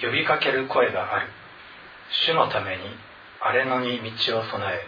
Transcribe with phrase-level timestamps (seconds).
[0.00, 1.28] 呼びかける声がある。
[2.26, 2.82] 主のために
[3.40, 4.86] 荒れ野に道を備え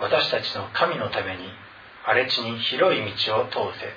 [0.00, 1.48] 私たちの神のために
[2.04, 3.92] 荒れ地に広い道を通せ。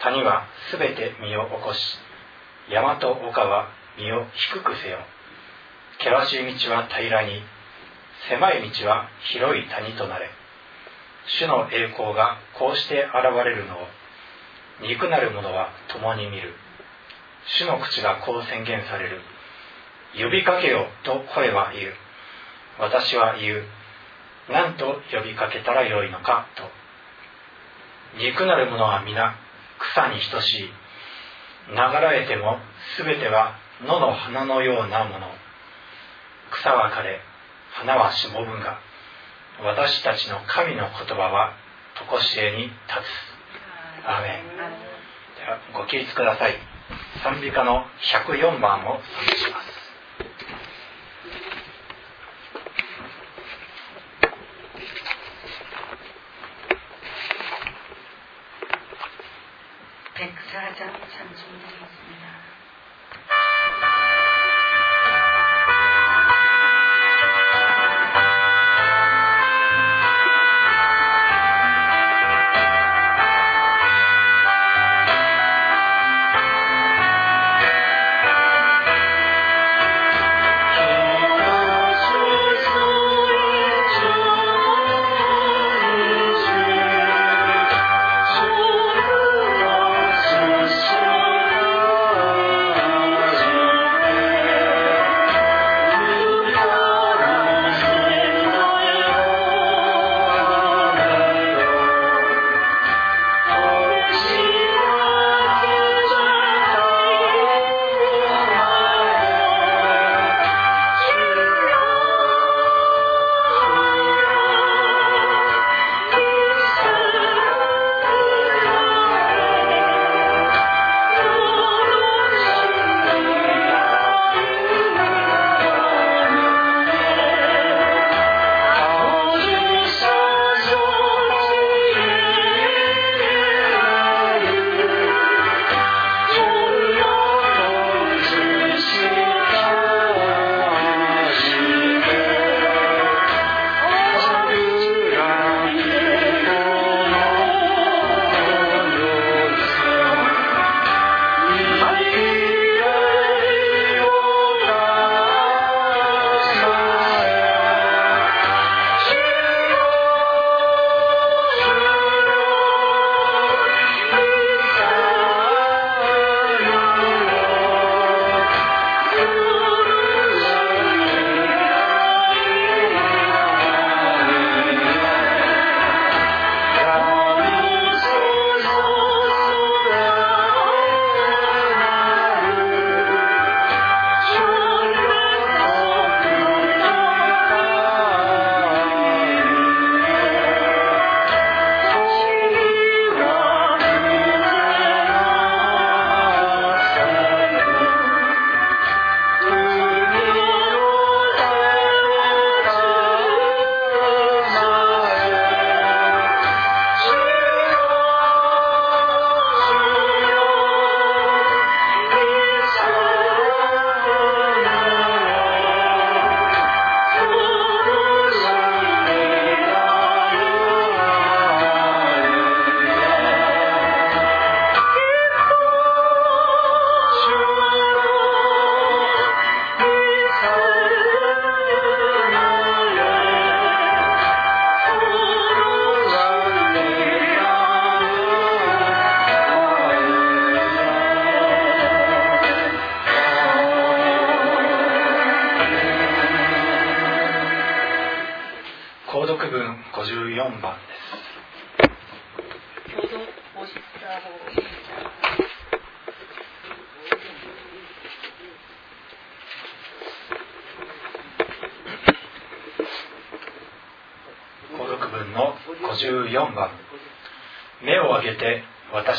[0.00, 1.98] 谷はすべて身を起こし
[2.70, 3.68] 山と丘は
[3.98, 4.98] 身を低くせよ。
[5.98, 7.42] 険しい道は平らに
[8.28, 10.30] 狭い道は広い谷となれ。
[11.26, 13.86] 主の栄光がこうして現れるのを
[14.82, 16.54] 憎なる者は共に見る。
[17.46, 19.20] 主の口がこう宣言される。
[20.14, 21.92] 呼びかけよと声は言う。
[22.78, 23.64] 私は言う。
[24.48, 26.62] 何と呼びかけたらよいのかと。
[28.18, 29.34] 憎なる者は皆
[29.78, 30.70] 草に等しい。
[31.68, 32.58] 流られても
[32.96, 35.26] 全ては野の花のようなもの。
[36.50, 37.20] 草は枯れ
[37.72, 38.78] 花はしぼむが。
[39.62, 41.54] 私たちの神の言葉は
[42.10, 42.72] 常しえに立
[44.02, 44.06] つ。
[44.06, 44.56] アーメン。
[44.56, 46.75] ではご起立ください
[47.23, 49.81] 賛美歌の104番を賛美します
[60.15, 61.84] 백사장 찬송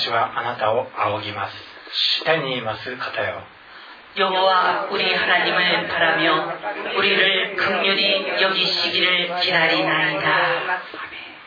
[0.06, 1.54] 私はあなたを仰ぎます
[2.24, 3.42] 下にいます方よ
[4.16, 6.52] 여호와 우리 하나님을 바라며
[6.96, 10.82] 우리를 극률히 여기시기를 기다리나이다.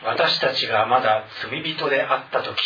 [0.04, 2.60] 私たちがまだ罪人であった時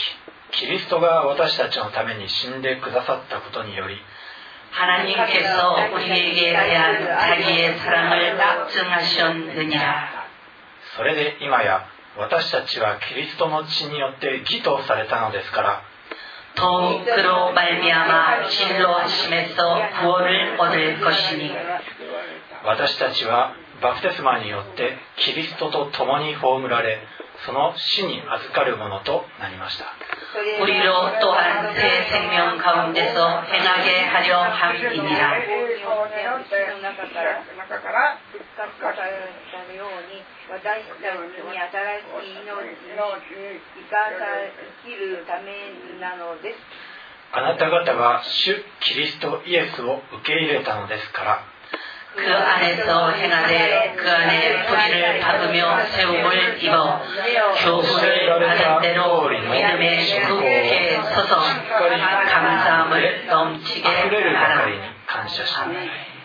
[0.50, 3.96] キリストが私たちのために死んでくださったことにより
[4.72, 10.26] 하나님께서 우리에게 대한 자기의 사랑을 증하셨느니라.
[10.96, 11.86] それで今や
[12.18, 15.82] 私たちはキリストの血によって義とされたのですから
[16.56, 21.52] 또 그로 말미암아 진로 하심에서 구원을 얻을 것이니
[22.64, 26.98] 私たちはバプテスマによってキリストと共に葬られ
[27.46, 29.86] その死に預かるものとなりました
[30.62, 35.40] 우리로 또한 새 생명 가운데서 행하게 하려 함이니라.
[36.80, 42.76] 中から中から復活されたように私たちに新しい命に
[43.76, 44.24] 生かさ
[44.84, 46.58] 生きるためなのです。
[47.32, 51.44] あなた方は主キリストイエスを受け入れたのですから
[52.15, 57.03] 그 안에서 행하되 그 안에 뿌리를 박으며 세움을 입어
[57.59, 59.51] 교훈을 받은 대로 믿음
[59.83, 61.43] 에 굳게 서서
[61.75, 64.63] 감사함을 넘치게 하 라.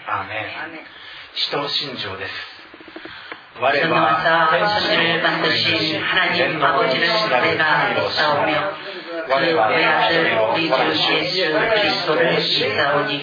[0.06, 0.86] 아 멘.
[1.34, 2.34] 시도신조です。
[3.58, 7.10] 저는 와서 하늘을 만드신 하나님 아버지를
[7.42, 8.78] 내가 믿사오며
[9.30, 10.66] 我々一人を主イ
[11.14, 13.22] エス・キリストで死んだに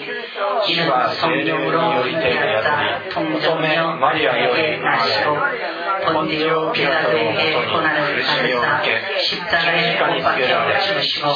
[0.66, 3.20] 主は尊厳論を受けられたと
[3.60, 5.36] めのマリアよりしろ
[6.07, 8.81] 고 본디오 빌라도에게 고난을 받으사
[9.19, 11.33] 십자가에 못 박혀 죽으시고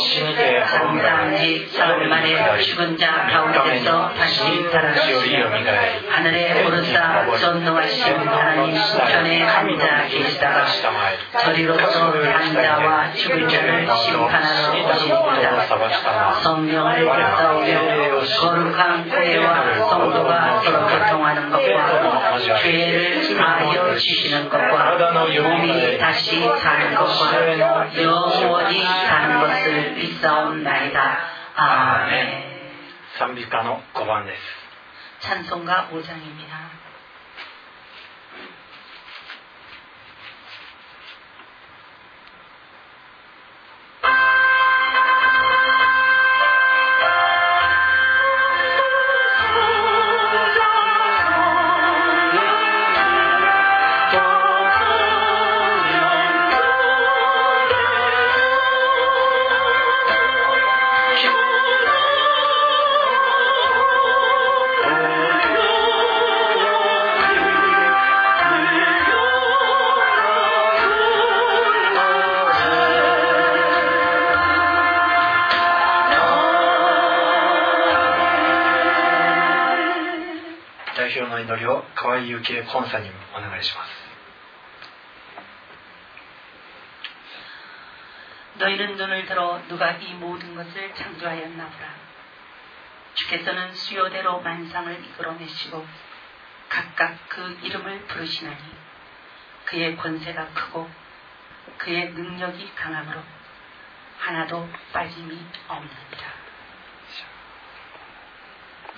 [0.65, 5.49] 장사한지 사흘 만에 죽은 자 가운데서 다시 살아나시며
[6.09, 10.65] 하늘에 오르사 전능하신 하나님 우편에 앉아 계시다가
[11.43, 16.33] 저리로서 산자와 죽은 자를 심판하러 오십니다.
[16.41, 17.97] 성령을 받사오며
[18.39, 22.00] 거룩한 교회와 성도가 서로 교통하는 것과
[22.61, 24.97] 죄를 사하여 주시는 것과
[25.41, 27.59] 몸이 다시 사는 것과
[28.01, 31.17] 영원히 사는 것을 믿사옵나이다.
[31.55, 32.57] 아멘.
[33.17, 34.39] 賛美歌の5番です
[35.21, 36.80] 찬송가 5장입니다.
[82.61, 84.07] 河合幸恵コンサにお願いします
[88.59, 91.95] 너희는 눈을 들어 누가 이 모든 것을 창조하였나 보라.
[93.13, 95.85] 주께서는 수요대로 만상을 이끌어내시고
[96.69, 98.57] 각각 그 이름을 부르시나니
[99.65, 100.89] 그의 권세가 크고
[101.77, 103.21] 그의 능력이 강함으로
[104.19, 106.37] 하나도 빠짐이 없느니라.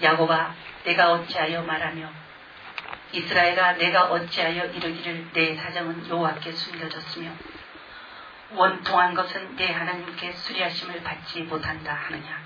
[0.02, 0.56] 야곱아
[0.86, 2.23] 내가 어찌하여 말하며
[3.15, 7.31] 이스라엘아 내가 어찌하여 이르기를 내 사정은 여호와께 숨겨졌으며
[8.51, 12.43] 원통한 것은 내 하나님께 수리하심을 받지 못한다 하느냐?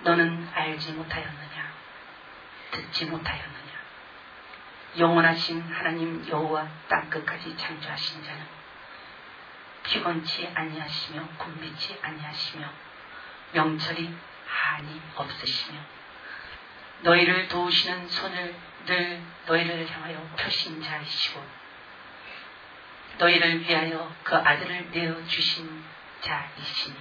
[0.00, 1.72] 너는 알지 못하였느냐?
[2.72, 3.68] 듣지 못하였느냐?
[4.98, 8.42] 영원하신 하나님 여호와 땅 끝까지 창조하신 자는
[9.84, 12.68] 피곤치 아니하시며 곤비치 아니하시며
[13.52, 14.14] 명철이
[14.48, 15.78] 한이 없으시며
[17.02, 18.54] 너희를 도우시는 손을
[18.86, 21.44] 늘 너희를 향하여 펴신 자이시고
[23.18, 25.84] 너희를 위하여 그 아들을 내어 주신
[26.20, 26.96] 자이시니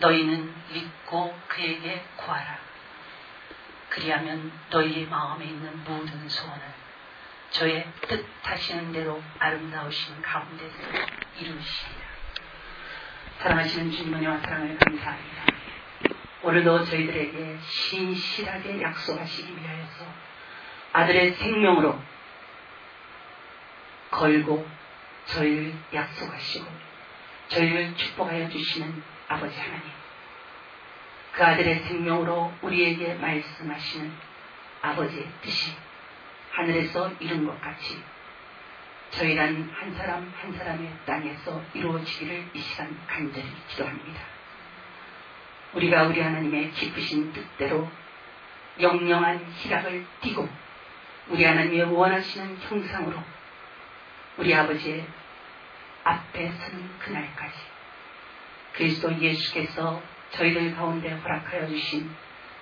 [0.00, 2.58] 너희는 믿고 그에게 구하라.
[3.90, 6.62] 그리하면 너희의 마음에 있는 모든 소원을
[7.50, 10.78] 저의 뜻하시는 대로 아름다우신 가운데서
[11.38, 12.02] 이루시리라.
[13.38, 15.44] 사랑하시는 주님 은혜와 사랑을 감사합니다.
[16.42, 20.31] 오늘도 저희들에게 신실하게 약속하시기 위하여서
[20.92, 21.98] 아들의 생명으로
[24.10, 24.66] 걸고
[25.26, 26.66] 저희를 약속하시고
[27.48, 29.90] 저희를 축복하여 주시는 아버지 하나님.
[31.32, 34.12] 그 아들의 생명으로 우리에게 말씀하시는
[34.82, 35.74] 아버지의 뜻이
[36.50, 38.02] 하늘에서 이룬 것 같이
[39.10, 44.20] 저희란 한 사람 한 사람의 땅에서 이루어지기를 이 시간 간절히 기도합니다.
[45.74, 47.88] 우리가 우리 하나님의 기쁘신 뜻대로
[48.80, 50.48] 영영한 희락을 띠고
[51.28, 53.18] 우리 하나님의 원하시는 형상으로
[54.38, 55.06] 우리 아버지의
[56.04, 57.56] 앞에 서는 그날까지
[58.72, 60.02] 그리스도 예수께서
[60.32, 62.10] 저희들 가운데 허락하여 주신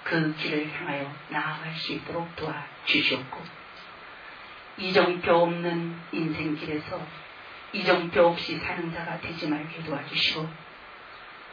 [0.04, 3.40] 그 길을 향하여 나아갈 수 있도록 도와주시옵고
[4.78, 7.06] 이정표 없는 인생길에서
[7.72, 10.48] 이정표 없이 사는 자가 되지 말게 도와주시고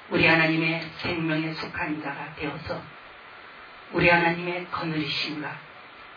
[0.09, 2.81] 우리 하나님의 생명에 속한 자가 되어서
[3.91, 5.66] 우리 하나님의 거느리심과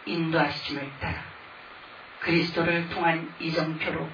[0.07, 1.23] 인도하심을 따라
[2.21, 4.09] 그리스도를 통한 이정표로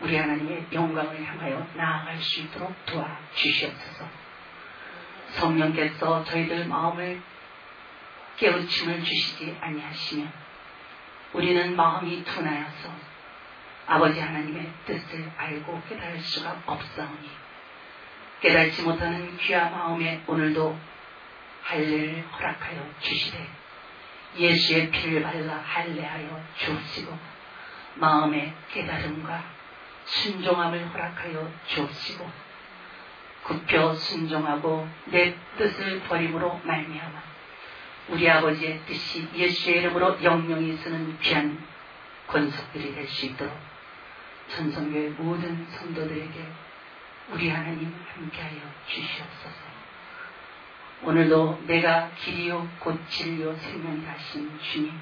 [0.00, 4.08] 우리 하나님의 영광을 향하여 나아갈 수 있도록 도와주시옵소서.
[5.34, 7.20] 성령께서 저희들 마음을
[8.36, 10.32] 깨우침을 주시지 아니하시면
[11.32, 12.90] 우리는 마음이 둔하여서
[13.86, 17.30] 아버지 하나님의 뜻을 알고 깨달을 수가 없사오니
[18.40, 20.78] 깨달지 못하는 귀한 마음에 오늘도
[21.62, 23.63] 할례를 허락하여 주시되
[24.36, 27.18] 예수의 피를 발라 할례하여 주옵시고
[27.96, 29.44] 마음의 깨달음과
[30.04, 32.30] 순종함을 허락하여 주옵시고
[33.44, 37.22] 굽혀 순종하고 내 뜻을 버림으로 말미암아
[38.08, 41.58] 우리 아버지의 뜻이 예수의 이름으로 영영이 쓰는 귀한
[42.26, 43.54] 권속들이 될 수 있도록
[44.48, 46.46] 전성교의 모든 성도들에게
[47.30, 49.73] 우리 하나님 함께하여 주시옵소서.
[51.06, 54.92] 오늘도 내가 길이요 곧 진리요 생명이 하신 주님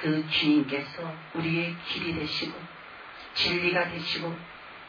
[0.00, 2.52] 그 주님께서 우리의 길이 되시고
[3.34, 4.34] 진리가 되시고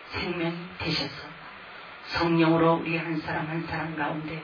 [0.09, 1.27] 생명이 되셔서
[2.07, 4.43] 성령으로 우리 한 사람 한 사람 가운데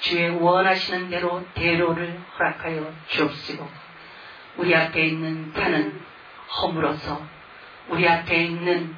[0.00, 3.66] 주의 원하시는 대로 대로를 허락하여 주옵시고
[4.58, 6.00] 우리 앞에 있는 산은
[6.60, 7.26] 허물어서
[7.88, 8.94] 우리 앞에 있는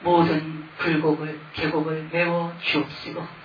[0.00, 3.39] 모든 불곡을 계곡을 메워 주옵시고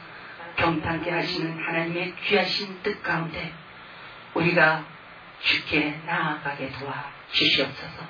[0.57, 3.53] 경탄케 하시는 하나님의 귀하신 뜻 가운데
[4.33, 4.85] 우리가
[5.41, 8.03] 주께 나아가게 도와 주시옵소서.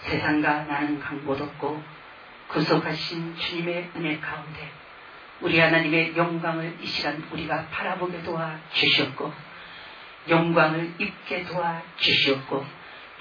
[0.00, 1.82] 세상과 나는 강못 없고
[2.48, 4.70] 구속하신 주님의 은혜 가운데
[5.40, 9.32] 우리 하나님의 영광을 이 시간 우리가 바라보게 도와 주시옵고
[10.28, 12.64] 영광을 입게 도와 주시옵고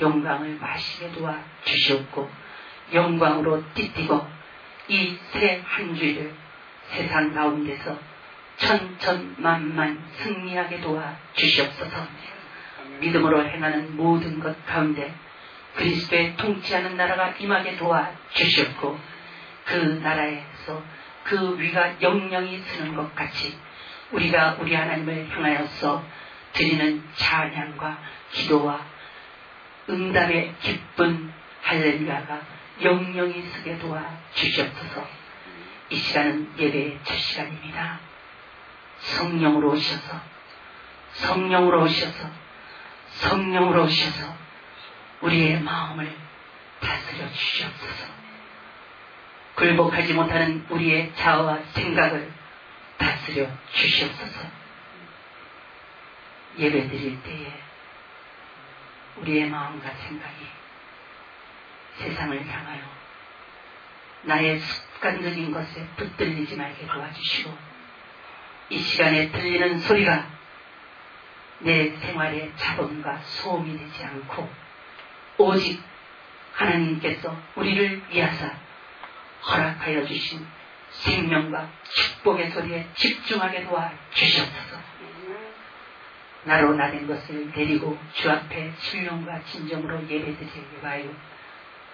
[0.02, 2.30] 영광을 마시게 도와 주시옵고
[2.94, 4.28] 영광으로 띠띠고
[4.88, 6.34] 이 새 한 주일을
[6.92, 7.98] 세상 가운데서
[8.58, 12.08] 천천만만 승리하게 도와 주시옵소서.
[13.00, 15.14] 믿음으로 행하는 모든 것 가운데
[15.76, 18.98] 그리스도의 통치하는 나라가 임하게 도와 주시옵고
[19.66, 20.82] 그 나라에서
[21.26, 23.58] 그 위가 영영이 쓰는 것 같이
[24.12, 26.04] 우리가 우리 하나님을 향하여서
[26.54, 27.98] 드리는 찬양과
[28.32, 28.80] 기도와
[29.90, 32.42] 응답의 기쁜 할렐루야가
[32.82, 35.25] 영영이 쓰게 도와 주시옵소서
[35.90, 38.00] 이 시간은 예배의 첫 시간입니다.
[39.00, 40.22] 성령으로 오셔서
[41.14, 42.30] 성령으로 오셔서
[43.10, 44.36] 성령으로 오셔서
[45.22, 46.12] 우리의 마음을
[46.80, 48.16] 다스려 주시옵소서.
[49.56, 52.32] 굴복하지 못하는 우리의 자아와 생각을
[52.98, 54.48] 다스려 주시옵소서.
[56.58, 57.54] 예배 드릴 때에
[59.18, 60.48] 우리의 마음과 생각이
[61.98, 62.95] 세상을 향하여
[64.26, 67.58] 나의 습관적인 것에 붙들리지 말게 도와주시고
[68.70, 70.28] 이 시간에 들리는 소리가
[71.60, 74.50] 내 생활의 자본과 소음이 되지 않고
[75.38, 75.82] 오직
[76.54, 78.52] 하나님께서 우리를 위하사
[79.48, 80.46] 허락하여 주신
[80.90, 84.78] 생명과 축복의 소리에 집중하게 도와 주시옵소서.
[86.46, 91.14] 나로 나된 것을 데리고 주 앞에 신령과 진정으로 예배드리게 와요.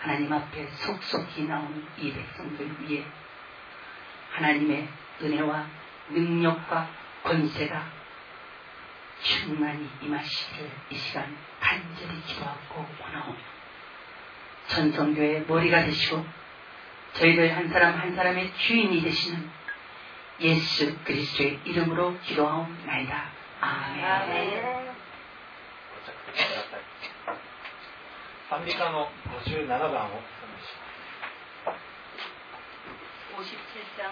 [0.02, 3.06] 하나님 앞에 속속히 나오는 이 백성들 위해
[4.32, 4.88] 하나님의
[5.22, 5.68] 은혜와
[6.10, 6.90] 능력과
[7.24, 7.86] 권세가
[9.22, 13.38] 충만히 임하시기를 이 시간 간절히 기도하고 원하오며
[14.68, 16.26] 전성교의 머리가 되시고
[17.14, 19.52] 저희들 한 사람 한 사람의 주인이 되시는
[20.40, 23.30] 예수 그리스도의 이름으로 기도하옵나이다.
[23.62, 24.04] 아멘.
[24.04, 24.92] 아멘.
[28.52, 30.20] 賛美歌の57番を
[33.32, 33.48] 57
[33.96, 34.12] 장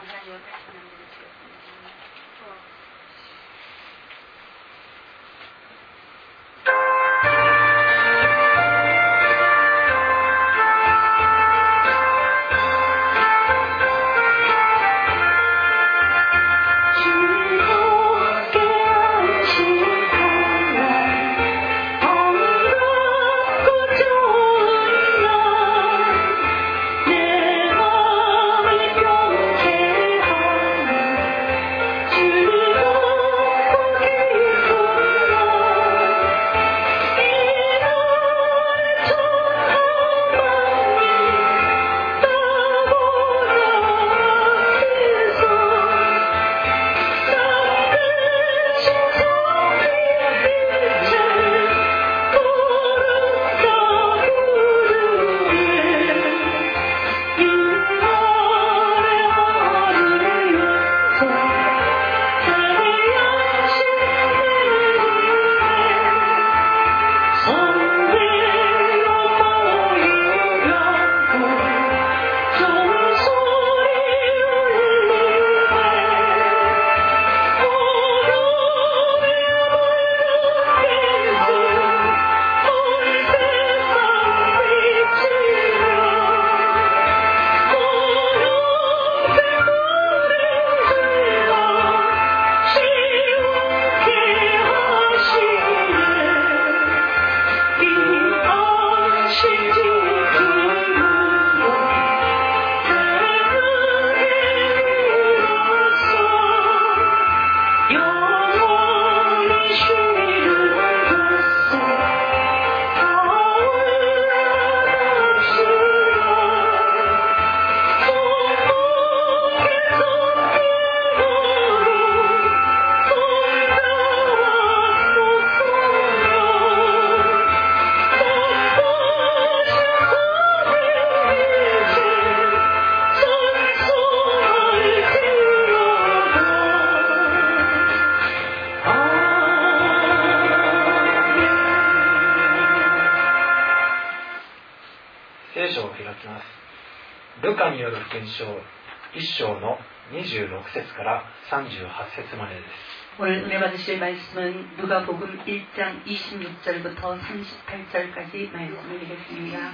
[151.50, 159.70] 38節までです 오늘 은혜 받으실 말씀은 누가복음 1장 26절부터 38절까지 말씀을 드리겠습니다.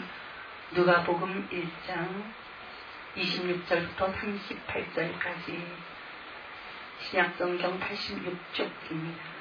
[0.73, 2.23] 누가복음 1장
[3.17, 5.59] 26절부터 38절까지
[7.01, 9.34] 신약성경 86쪽입니다.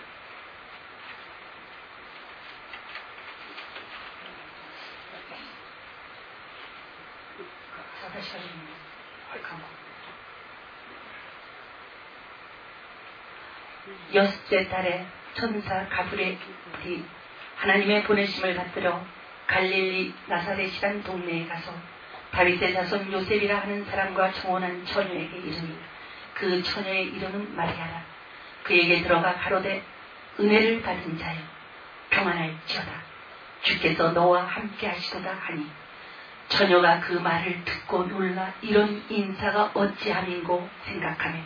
[14.15, 17.05] 여섯째 달에 천사 가브리엘이
[17.57, 19.05] 하나님의 보내심을 받들어
[19.47, 21.73] 갈릴리 나사렛이란 동네에 가서
[22.31, 25.79] 다윗의 자손 요셉이라 하는 사람과 청혼한 처녀에게 이르니
[26.35, 28.03] 그 처녀의 이름은 마리아라.
[28.65, 29.83] 그에게 들어가 가로되
[30.41, 31.39] 은혜를 받은 자여
[32.11, 32.91] 평안할지어다.
[33.63, 35.67] 주께서 너와 함께 하시도다 하니
[36.49, 41.39] 처녀가 그 말을 듣고 놀라 이런 인사가 어찌함인고 생각하며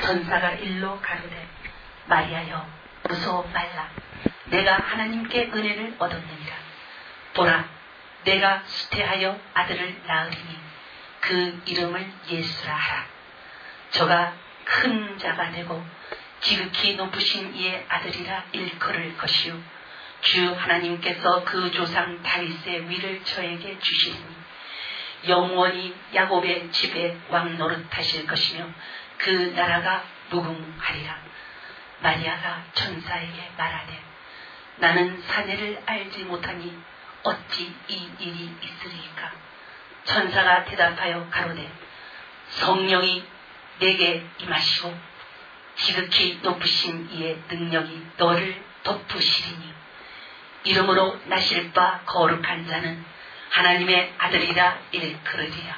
[0.00, 1.61] 전사가 일로 가로되
[2.06, 2.66] 마리아여
[3.08, 3.88] 무서워 말라.
[4.46, 6.56] 내가 하나님께 은혜를 얻었느니라.
[7.34, 7.68] 보라
[8.24, 10.58] 내가 수태하여 아들을 낳으리니
[11.20, 13.06] 그 이름을 예수라 하라.
[13.90, 14.34] 저가
[14.64, 15.84] 큰 자가 되고
[16.40, 19.58] 지극히 높으신 이의 아들이라 일컬을 것이요.
[20.22, 24.42] 주 하나님께서 그 조상 다윗의 위를 저에게 주시니
[25.28, 28.68] 영원히 야곱의 집에 왕 노릇하실 것이며
[29.18, 31.22] 그 나라가 무궁하리라.
[32.02, 34.02] 마리아가 천사에게 말하되
[34.76, 36.76] 나는 사내를 알지 못하니
[37.22, 39.32] 어찌 이 일이 있으리까?
[40.04, 41.70] 천사가 대답하여 가로되
[42.48, 43.24] 성령이
[43.78, 45.12] 내게 임하시고
[45.76, 49.72] 지극히 높으신 이의 능력이 너를 덮으시리니
[50.64, 53.04] 이름으로 나실 바 거룩한 자는
[53.50, 55.76] 하나님의 아들이라 일컬으리라.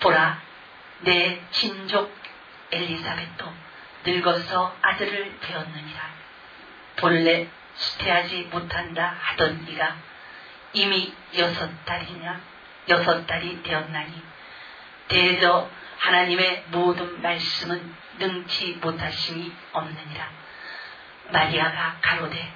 [0.00, 0.40] 보라,
[1.00, 2.14] 내 친족
[2.70, 3.52] 엘리사벳도
[4.04, 6.00] 늙어서 아들을 배웠느니라.
[6.96, 9.96] 본래 수태하지 못한다 하던 이가
[10.74, 12.40] 이미 여섯 달이냐
[12.88, 14.22] 여섯 달이 되었나니
[15.08, 20.30] 대저 하나님의 모든 말씀은 능치 못하심이 없느니라.
[21.30, 22.52] 마리아가 가로되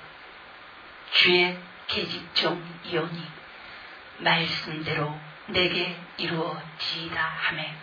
[1.12, 3.26] 주의 계집종 이오니
[4.18, 7.74] 말씀대로 내게 이루어지이다 하매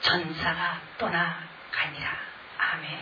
[0.00, 2.25] 전사가 떠나가니라.
[2.58, 2.96] アーメン。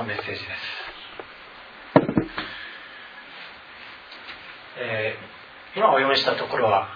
[0.00, 0.40] のメッセージです、
[4.78, 5.36] えー
[5.76, 6.88] 今お読みしたところは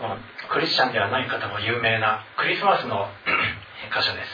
[0.00, 0.18] もう
[0.50, 3.06] クリスチャンではない方も有名なクリスマスの
[3.94, 4.28] 箇所です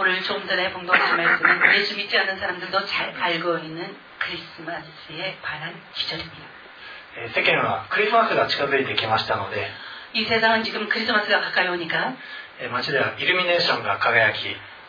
[0.00, 6.36] 오늘 조금 전에 봉독하신 말씀은 예수 믿지 않는 사람들도 잘 알고 있는 크리스마스에 관한 기절입니다.
[7.16, 9.68] えー世間はクリスマスが近づいてきましたので
[10.14, 12.14] 이 세상은 지금 크리스마스가 가까이 오니까
[12.60, 14.38] えー街ではイルミネーションが輝き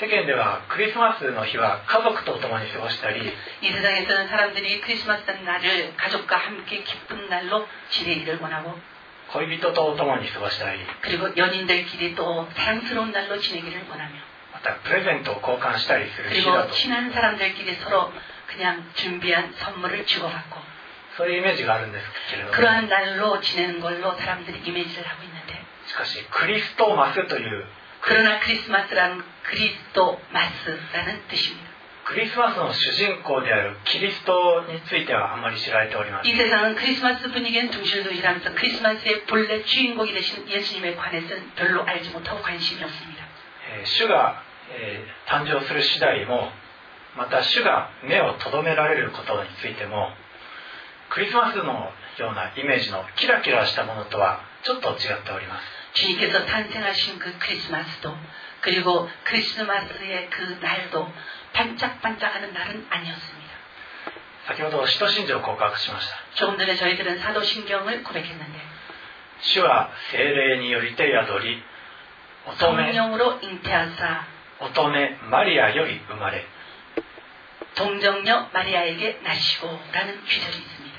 [0.00, 8.74] 世間ではクリスマスの日は家族と共に過ごしたり 이 세상에서는 사람들이 크리스마스 날을 가족과 함께 기쁜 날로 지내기를 원하고
[9.32, 14.10] 恋人と共に過ごしたり 그리고 연인들끼리 또 사랑스러운 날로 지내기를 원하며
[14.52, 18.12] またプレゼントを交換したりする日だ 그리고 と 친한 사람들끼리 서로
[18.48, 20.58] 그냥 준비한 선물을 주고받고
[21.16, 27.64] そういうイメージがあるんですけれども 그러한 날로 지내는 걸로 사람들이 이미지를 하고 있는데 しかしクリストマスという
[28.01, 31.69] 그러나 크리스마스란 그리스도마스라는 뜻입니 다.
[32.07, 41.85] 크리스마스의 주인공이 그리스도에 대해あまり知られておりません.이 세상은 크리스마스 분위기엔 둥실둥실하면서 크리스마스의 본래 주인공이 되신 예수님에 관해서는 별로
[41.85, 43.27] 알지 못하고 관심이 없습니 다.
[43.83, 44.41] 주가
[45.27, 46.51] 誕生する次第も
[47.17, 50.09] また主が目をとどめられることについても
[51.09, 55.78] クリスマスのようなイメージのキラキラしたものとはちょっと違っております。
[55.92, 58.16] 주님께서 탄생하신 그 크리스마스도
[58.60, 61.12] 그리고 크리스마스의 그 날도
[61.52, 63.44] 반짝반짝하는 날은 아니었습니다.
[64.46, 68.60] 先ほど使徒信条を告白しました 조금 전에 저희들은 사도신경을 고백했는데
[69.40, 71.62] 主は精霊によりて宿り
[72.46, 74.26] 乙女 성령으로 잉태하사
[74.60, 76.44] 乙女マリアより生まれ
[77.74, 80.98] 동정녀 마리아에게 나시고 라는 귀절이 있습니다.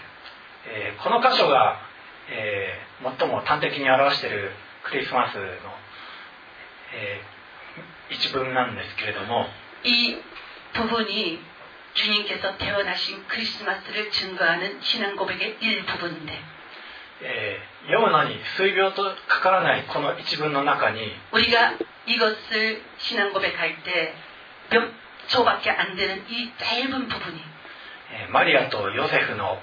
[0.67, 1.79] えーこの箇所が、
[2.29, 2.85] えー
[3.19, 4.51] 最も端的に表している
[4.89, 5.41] クリスマスの、
[6.93, 7.35] えー
[8.07, 9.47] 一文なんですけれども
[9.83, 10.15] 이
[10.73, 11.43] 부분이
[11.95, 16.39] 주님께서 태어나신 크리스마스를 증거하는 신앙 고백의 일부분인데
[17.23, 21.73] えー読むのに数秒とかからないこの一文の中に 우리가
[22.05, 24.13] 이것을 신앙 고백할 때
[24.69, 24.91] 몇
[25.27, 27.41] 초밖에 안 되는 이 짧은 부분이
[28.11, 29.59] えーマリアとヨセフの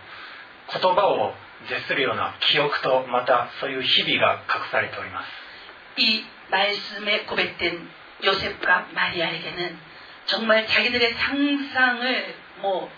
[0.73, 1.35] 言葉を
[1.69, 7.89] 絶するような記憶とまたそういう日々が隠されております 이 말씀에 고백된
[8.25, 9.79] 요셉과 마리아에게는
[10.27, 12.91] 정말 자기들의 상상을 뭐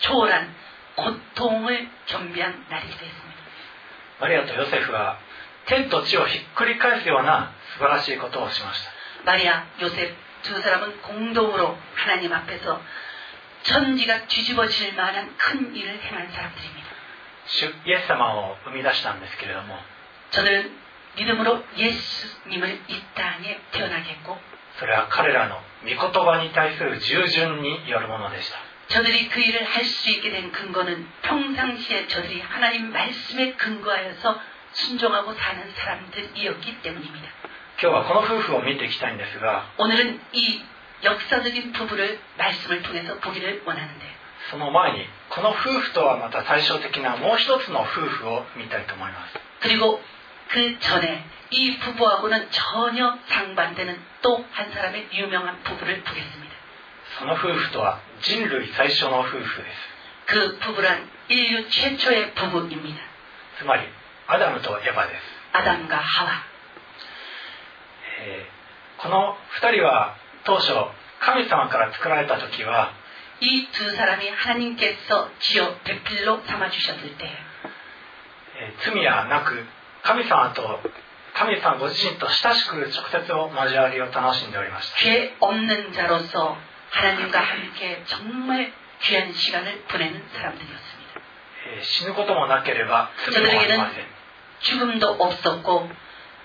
[0.00, 0.54] 초월한
[0.96, 3.30] 고통을 겸비한 날이기도 했습니다.
[4.20, 5.18] マリアとヨセフは
[5.66, 8.90] 天と地をひっくり返すような素晴らしいことをしました
[9.24, 12.82] 마리아, 요셉 두 사람은 공동으로 하나님 앞에서
[13.62, 16.83] 천지가 뒤집어질 만한 큰 일을 행한 사람들입니다.
[16.84, 16.84] 다
[17.46, 19.76] 主イエス様を生み出したんですけれども
[20.30, 20.70] 저들은
[21.16, 24.38] 믿음으로 예수님을 이 땅에 태어나게 했고
[24.78, 34.40] それは彼らの御言葉に対する従順によるものでした 저들이 그 일을 할 수 있게 된 근거는 평상시에 저들이 하나님 말씀에 근거하여서
[34.72, 37.28] 순종하고 사는 사람들이었기 때문입니다.
[37.82, 40.62] 今日はこの夫婦を見ていきたいんですが 오늘은 이
[41.02, 44.06] 역사적인 부부를 말씀을 통해서 보기를 원하는데
[44.50, 50.00] その前にこの夫婦とはまた対照的なもう一つの夫婦を見たいと思います 그리고
[50.48, 56.54] 그 전에 이 부부하고는 전혀 상반되는 또 한 사람의 유명한 부부를 보겠습니다.
[57.18, 62.98] その夫婦とは人類最初の夫婦です 그 부부란 인류 최초의 부부입니다.
[63.58, 63.86] つまり
[64.26, 66.30] アダムとエバです、 아담과 하와.
[68.22, 68.60] えー
[69.02, 70.72] この2人は当初
[71.20, 72.92] 神様から作られた時は
[73.41, 77.27] 이 두 사람이 하나님께서 지어 백필로 삼아 주셨을 때,
[78.79, 79.65] 罪はなく
[80.03, 80.79] 神様と
[81.33, 86.55] 神様ご自身と親しく直接交わりを楽しんでおりました죄 없는 자로서
[86.95, 88.71] 하나님과 함께 정말
[89.03, 91.19] 귀한 시간을 보내는 사람들이었습니 다.
[91.83, 94.05] 死ぬこともなければ罪もありません
[94.63, 95.91] 죽음도 없었고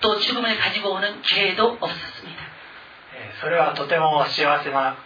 [0.01, 2.43] 또 죽음을 가지고 오는 기회도 없었습니 다.
[3.39, 4.97] それはとても幸せな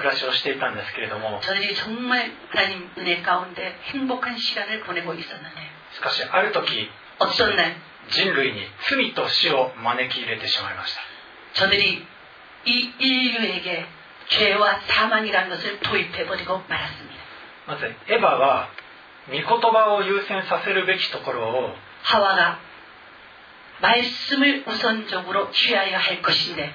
[0.00, 7.74] 暮らしをしていたんですけれども 저들이 정말 하나님 은혜 가운데 행복한 시간을 보내고 있었는데 しかしある時 어떤 날
[8.08, 11.00] 人類に罪と死を招き入れてしまいました
[11.54, 12.06] 저들이
[12.66, 13.86] 이 인류에게
[14.28, 17.16] 죄와 사망이라는 것을 도입해버리고 말았습니다.
[17.66, 18.68] まずエヴァは
[19.28, 22.58] 御言葉を優先させるべきところを 하와가
[23.80, 26.74] 말씀을 우선적으로 취하여 할 것인데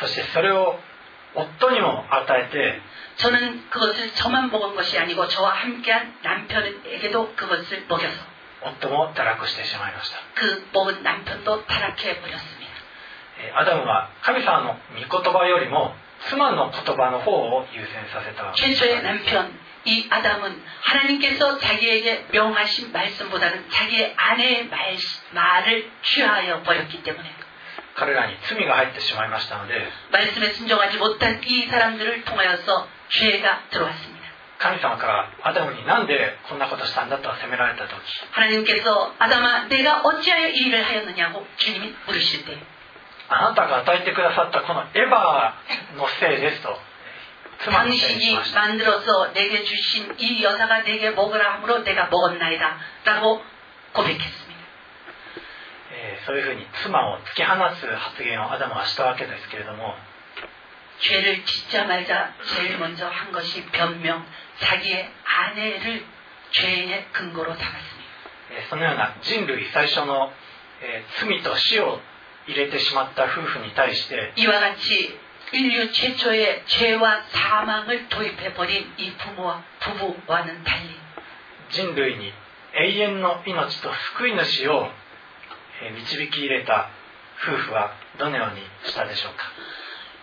[0.00, 0.78] そしてそれを
[1.34, 2.80] 夫にも与えて
[3.16, 8.16] 저는 그것을 저만 먹은 것이 아니고 저와 함께한 남편에게도 그것을 먹여서
[8.62, 12.72] 夫も堕落してしまいました 그 먹은 남편도 타락해 버렸습니다.
[13.40, 14.76] えーアダムは神様の
[15.08, 15.94] 御言葉よりも
[16.28, 19.52] 妻の言葉の方を優先させたわけです 최초의 남편
[19.84, 24.96] 이 아담은 하나님께서 자기에게 명하신 말씀보다는 자기의 아내의 말,
[25.32, 27.32] 말을 취하여 버렸기 때문에
[27.96, 29.74] 彼らに罪が入ってしまいましたので
[30.12, 34.18] 말씀에 순종하지 못한 이 사람들을 통하여서 죄가 들어왔습니다.
[34.58, 37.94] 神様からアダムになんでこんなことしたんだと責められた時
[38.32, 42.58] 하나님께서 아담아 내가 어찌하여 이 일을 하였느냐고 주님이 물으실 때
[43.28, 46.76] あなたが与えてくださったこのエヴァのせいですと
[47.64, 53.42] 妻にせいにし 당신이 ました 만들어서 내게 주신 이 여자가 내게 먹으라 함으로 내가 먹었나이다 라고
[53.92, 54.38] 고백했습니다.
[54.38, 54.41] えー
[56.25, 59.95] そういうふうに妻を突き放す発言をアダムはしたわけですけれども
[61.03, 64.23] 죄를 짓자마자 제일 먼저 한 것이 변 명,
[64.61, 66.05] 자기의 아내를
[66.53, 68.03] 죄의 근거로 삼았습니
[68.63, 68.69] 다.
[68.69, 70.31] そのような人類最初の
[71.19, 71.99] 罪と死を
[72.47, 75.15] 入れてしまった夫婦に対して이와 같이
[75.53, 80.95] 인류 최초의 죄와 사망을 도입해 버린 이 부모와 부부와는 달리
[81.69, 82.31] 人類に
[82.73, 84.89] 永遠の命と救い主を
[85.94, 86.90] 導き入れた
[87.42, 89.44] 夫婦はどのようにしたでしょうか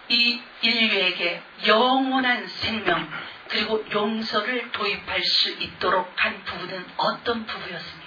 [0.10, 3.10] 이 인류에게 영원한 생명
[3.48, 8.06] 그리고 용서를 도입할 수 있도록 한 부부는 어떤 부부였습니까?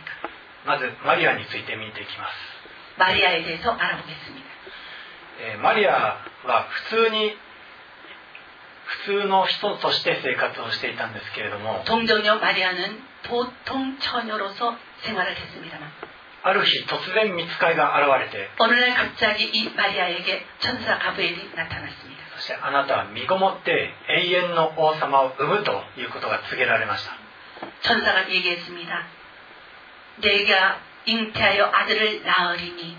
[0.66, 2.34] まずマリアについて見ていきます
[2.98, 4.46] 마리아에 대해서 알아보겠습니다.
[5.40, 7.36] えーマリアは普通に
[9.06, 15.92] 普通の人として生活をしていたんですけれども 동정녀 마리아는 보통 처녀로서 생활을 했습니다만
[16.42, 22.22] ある日突然見つかいが現れて 어느 날 갑자기 이 마리아에게 천사 가브엘이 나타났습니다.
[22.36, 27.12] そしてあなたは身ごもって永遠の王様を産むということが告げられました
[27.82, 29.06] 천사가 얘기했습니다.
[30.20, 32.96] 내가 잉태하여 아들을 낳으리니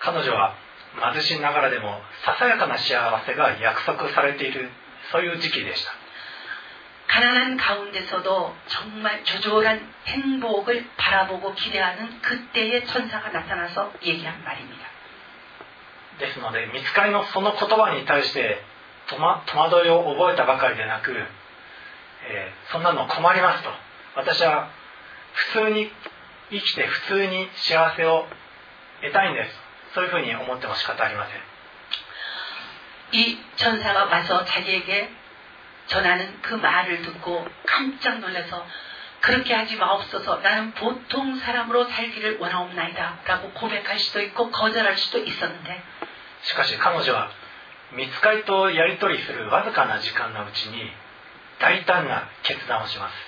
[0.00, 0.54] 彼女は
[1.14, 4.68] 貧しいながらでもささやかな幸せが約束されている
[5.12, 5.92] そういう時期でした
[7.08, 14.92] 가난한 가운데서도 정말 조촐한 행복을 바라보고 기대하는 그때의 천사가 나타나서 얘기한 말입니다.
[16.18, 18.62] ですので見つかりのその言葉に対して
[19.08, 23.70] 戸,、ま、戸惑いを覚えたばかりでなく、えーそんなの困りますと
[24.14, 24.70] 私は
[25.32, 25.90] 普通に
[26.50, 28.26] 生きて普通に幸せを
[29.02, 29.50] 得たいんです
[29.94, 35.10] そういうふうに思っても仕方ありません 이 천사가 와서 자기에게
[35.86, 38.66] 전하는 그 말을 듣고 깜짝 놀라서
[39.20, 45.82] 그렇게 하지 마옵소서 나는 보통 사람으로 살기를 원하옵나이다 라고 고백할 수도 있고 거절할 수도 있었는데
[46.42, 47.30] しかし彼女は
[47.92, 50.90] 見つかりとやり取りするわずかな時間のうちに
[51.60, 53.25] 大胆な決断をします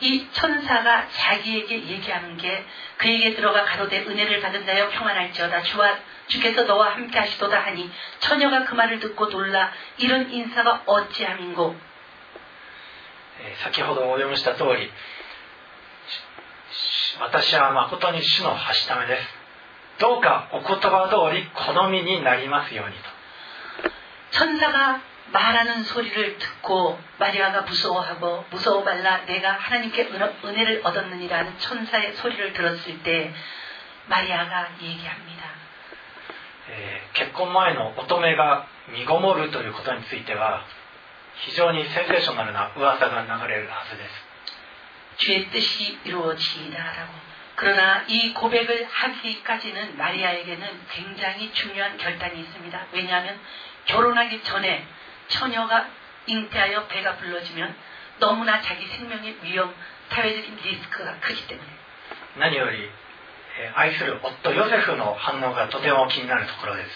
[0.00, 2.64] 이 천사가 자기에게 얘기하는 게
[2.98, 5.96] 그에게 들어가 가로되 은혜를 받은 자여 평안할지어다 주와
[6.26, 11.76] 주께서 너와 함께 하시도다 하니 처녀가 그 말을 듣고 놀라 이런 인사가 어찌함인고
[13.40, 14.90] えー先ほどお読みした通り
[16.72, 19.22] し私は誠に主のはしためです
[19.98, 23.14] どうかお言葉通り好みになりますようにと
[24.32, 25.00] 천사가
[25.32, 33.02] 말하는 소리를 듣고 마리아가 무서워하고 무서워 말라 내가 하나님께 은- 은혜를 얻었느니라는 천사의 소리를 들었을
[33.02, 33.32] 때
[34.06, 35.44] 마리아가 얘기합니다.
[36.68, 40.64] えー結婚前の乙女が身ごもるということについては
[41.46, 44.24] 非常にセンセーショナルな噂が流れるはずです
[45.18, 47.12] 주의 뜻이 이루어지이다라고
[47.56, 52.86] 그러나 이 고백을 하기까지는 마리아에게는 굉장히 중요한 결단이 있습니다.
[52.92, 53.38] 왜냐하면
[53.86, 54.84] 결혼하기 전에
[55.28, 55.86] 처녀가
[56.26, 57.74] 잉태하여 배가 불러지면
[58.18, 59.74] 너무나 자기 생명의 위험,
[60.10, 61.68] 사회적인 리스크가 크기 때문에
[62.36, 62.90] 何より、
[63.60, 66.88] えー愛する夫ヨセフの反応がとても気になるところです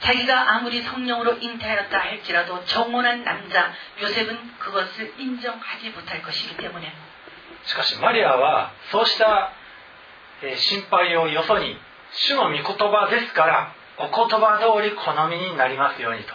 [0.00, 6.92] 자기가 아무리 성령으로 잉태하였다 할지라도 정혼한 남자 요셉은 그것을 인정하지 못할 것이기 때문에
[7.64, 9.52] しかしマリアはそうした、
[10.42, 11.78] えー心配をよそに
[12.12, 16.34] 主の御言葉ですからお言葉通り好みになりますようにと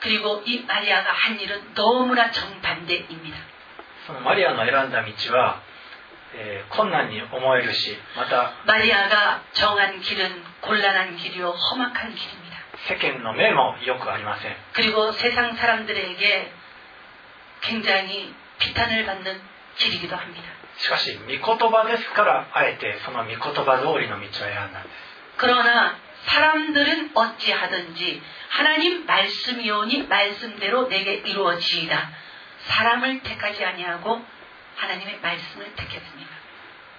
[0.00, 3.36] 그리고 이 마리아가 한 일은 너무나 정반대입니다.
[4.06, 5.60] そのマリアの選んだ道は、
[6.34, 12.56] えー困難に思えるしまた 마리아가 정한 길은 곤란한 길이요 험악한 길입니다.
[12.88, 16.52] 世間の目もよくありません 그리고 세상 사람들에게
[17.62, 19.40] 굉장히 비탄을 받는
[19.76, 20.42] 길이기도 합니다.
[20.78, 24.92] しかし御言葉ですからあえてその御言葉通りの道を選んだんです
[25.38, 32.10] 그러나 사람들은 어찌하든지 하나님 말씀이오니 말씀대로 내게 이루어지이다.
[32.64, 34.24] 사람을 택하지 아니하고
[34.76, 36.36] 하나님의 말씀을 택했습니다.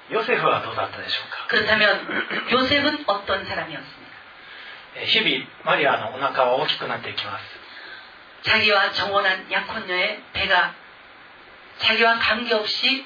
[0.10, 4.08] ヨセフはどうだったでしょうか 그렇다면 요셉은 어떤 사람이었습니까?
[4.96, 7.44] えー日々マリアのお腹は大きくなっていきます
[8.44, 10.74] 자기와 정혼한 약혼녀의 배가
[11.80, 13.06] 자기와 관계없이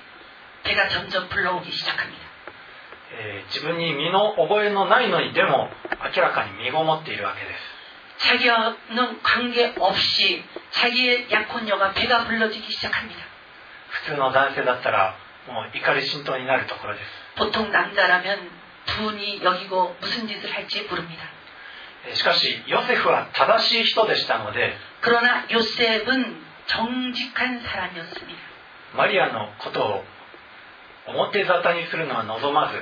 [0.64, 2.25] 배가 점점 불러오기 시작합니다.
[3.14, 5.70] えー自分に身の覚えのないのにでも
[6.16, 13.20] 明らかに身ごもっているわけです 자기와는 관계없이 자기의 약혼녀가 배가 불러지기 시작합니다.
[13.90, 15.16] 普通の男性だったら
[15.48, 17.06] もう怒り心頭になるところです
[17.38, 18.50] 보통 남자라면
[18.86, 21.24] 분이 여기고 무슨 짓을 할지 모릅니다.
[22.08, 28.40] えーしかしヨセフは正しい人でしたので 그러나 요셉은 정직한 사람이었습니다.
[28.96, 30.04] マリアのことを
[31.08, 32.78] 表沙汰にするのは望まず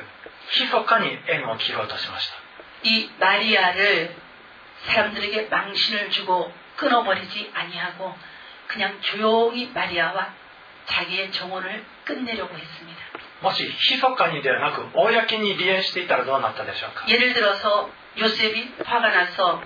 [0.55, 4.15] 密かに縁を切ろうとしました 이 마리아를
[4.87, 8.15] 사람들에게 망신을 주고 끊어버리지 아니하고
[8.67, 10.33] 그냥 조용히 마리아와
[10.85, 12.99] 자기의 정혼을 끝내려고 했습니다.
[13.41, 19.61] もし密かにではなく公に離縁していたらどうなったでしょうか 예를 들어서 요셉이 화가 나서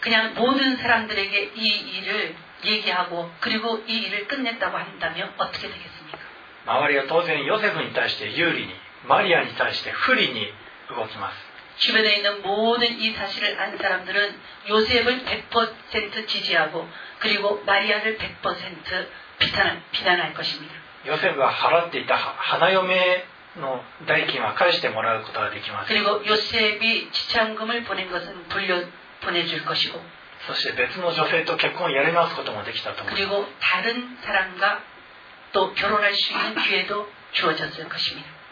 [0.00, 6.18] 그냥 모든 사람들에게 이 일을 얘기하고 그리고 이 일을 끝냈다고 한다면 어떻게 되겠습니까?
[6.66, 8.72] 周りは当然ヨセフに対して有利に
[9.06, 10.46] マリアに対して不利に
[10.90, 11.36] 動きます
[11.78, 19.08] 주변에 있는 모든 이 사실을 안 사람들은 요셉을 100% 지지하고 그리고 마리아를 100%
[19.38, 20.72] 비탄, 비난할 것입니다.
[21.04, 23.24] ヨセフが払っていた花嫁
[23.56, 28.82] の代金は返してもらうことができます 그리고 요셉이 지참금을 보낸 것은 돌려
[29.20, 30.00] 보내줄 것이고
[30.46, 34.80] そして別の女性と結婚をやり直すこともできたと思います 그리고 다른 사람과
[35.52, 38.28] 또 결혼할 수 있는 기회도 주어졌을 것입니다.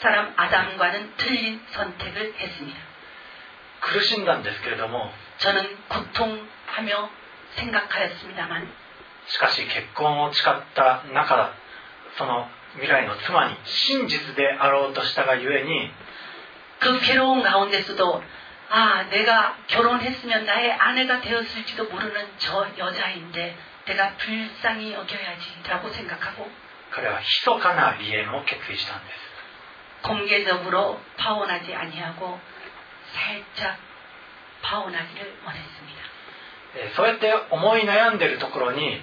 [0.00, 2.80] 사람 아담과는 틀린 선택을 했습니다.
[3.80, 7.10] 苦しんだんですけれども 저는 고통하며
[7.56, 8.66] 생각하였습니다만
[9.26, 11.52] しかし結婚を誓った中
[12.16, 15.90] その未来の妻に真実であろうとしたがゆえに
[16.80, 18.22] 그 괴로운 가운데서도
[18.70, 23.56] 아 내가 결혼했으면 나의 아내가 되었을지도 모르는 저 여자인데
[23.86, 26.50] 내가 불쌍히 여겨야지라고 생각하고
[26.90, 29.27] 彼は密かな離縁を決意したんです
[30.02, 32.38] 공개적으로 파혼하지 아니하고
[33.12, 33.78] 살짝
[34.62, 36.02] 파혼하기를 원했습니다.
[36.76, 39.00] えーそうやって思い悩んでいるところに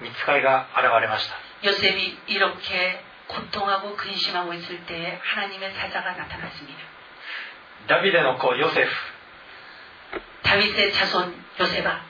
[0.00, 1.34] 見つかりが現れました
[1.66, 6.78] 요셉이 이렇게 고통하고 근심하고 있을 때에 하나님의 사자가 나타났습니다.
[7.88, 8.92] ダビデの子ヨセフ
[10.42, 12.00] 다윗의 자손 요셉아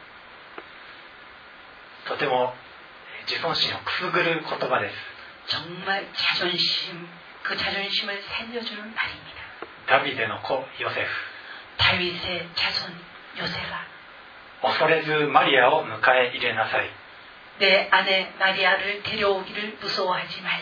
[2.07, 2.55] とても
[3.20, 4.97] えー自尊心をくすぐる言葉です
[5.47, 7.09] 정말 자존심
[7.49, 9.45] 그 자존심을 살려주는 말입니다.
[9.87, 11.09] ダビデの子ヨセフ
[11.77, 12.95] 다윗의 자손
[13.39, 13.85] 요셉아
[14.62, 16.89] 恐れずマリアを迎え入れなさい
[17.59, 20.61] 내 아내 마리아를 데려오기를 무서워하지 말라.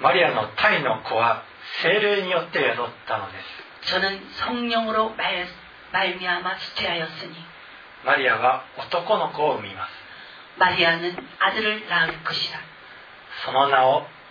[0.00, 1.42] マリアの胎の子は
[1.82, 3.38] 精霊によって宿ったので
[3.82, 5.48] す 저는 성령으로 말,
[5.92, 7.34] 말미암아 수태하였으니
[8.04, 9.90] マリアは男の子を産みます
[10.58, 12.58] 마리아는 아들을 낳을 것이라.
[13.44, 14.06] その名を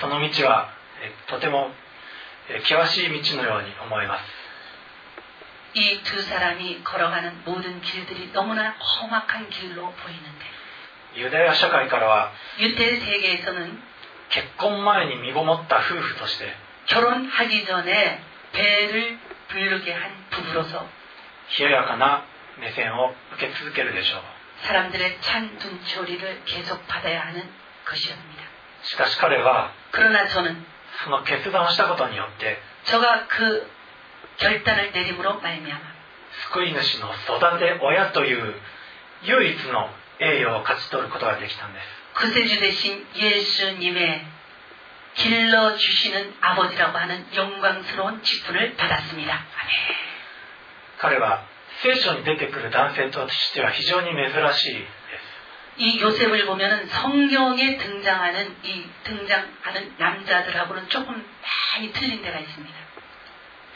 [0.00, 0.70] その道は
[1.28, 1.70] とても
[2.62, 4.22] 険しい道のように思います。
[11.14, 12.32] ユダヤ社会からは
[14.30, 16.46] 結婚前に身ごもった夫婦として
[21.58, 22.24] 冷ややかな
[22.58, 24.35] 目線を受け続けるでしょう。
[24.63, 27.49] 사람들의 찬 눈초리를 계속 받아야 하는
[27.85, 28.43] 것이었습니다.
[28.83, 30.65] しかし彼は 그러나 저는
[31.03, 33.69] その決断をしたことによって 저가 그
[34.37, 35.81] 결단을 내림으로 말미암아
[36.53, 38.55] 救い主の育て親という
[39.23, 39.89] 唯一の
[40.19, 44.25] 栄誉を勝ち取ることができたんです 구세주 대신 예수님의
[45.15, 49.33] 길러주시는 아버지라고 하는 영광스러운 직분을 받았습니다.
[49.33, 49.95] 아멘.
[50.99, 51.43] 彼は
[51.83, 61.25] 聖書に出てくる男性としては非常に珍しいです 이 요셉을 보면은 성경에 등장하는 이 등장하는 남자들하고는 조금
[61.73, 62.75] 많이 틀린 데가 있습니다.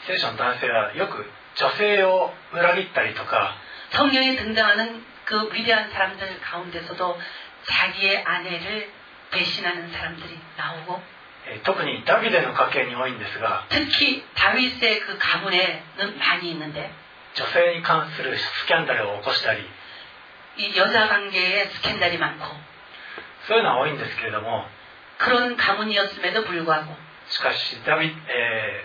[0.06, 3.56] 聖書の男性はよく女性を裏切ったりとか
[3.90, 7.20] 성경에 등장하는 그 위대한 사람들 가운데서도
[7.66, 8.90] 자기의 아내를
[9.32, 11.02] 배신하는 사람들이 나오고
[11.48, 16.92] えー特にダビデの家系に多いんですが 특히 다윗의 그 가문에는 많이 있는데
[17.34, 19.60] 女性に関するスキャンダルを起こしたり
[20.58, 22.44] 이 여자 관계에 스캔들이 많고
[23.46, 24.64] そういうのは多いんですけれども
[25.18, 26.96] 그런 가문이었음에도 불구하고
[27.28, 28.10] しかしダビ、え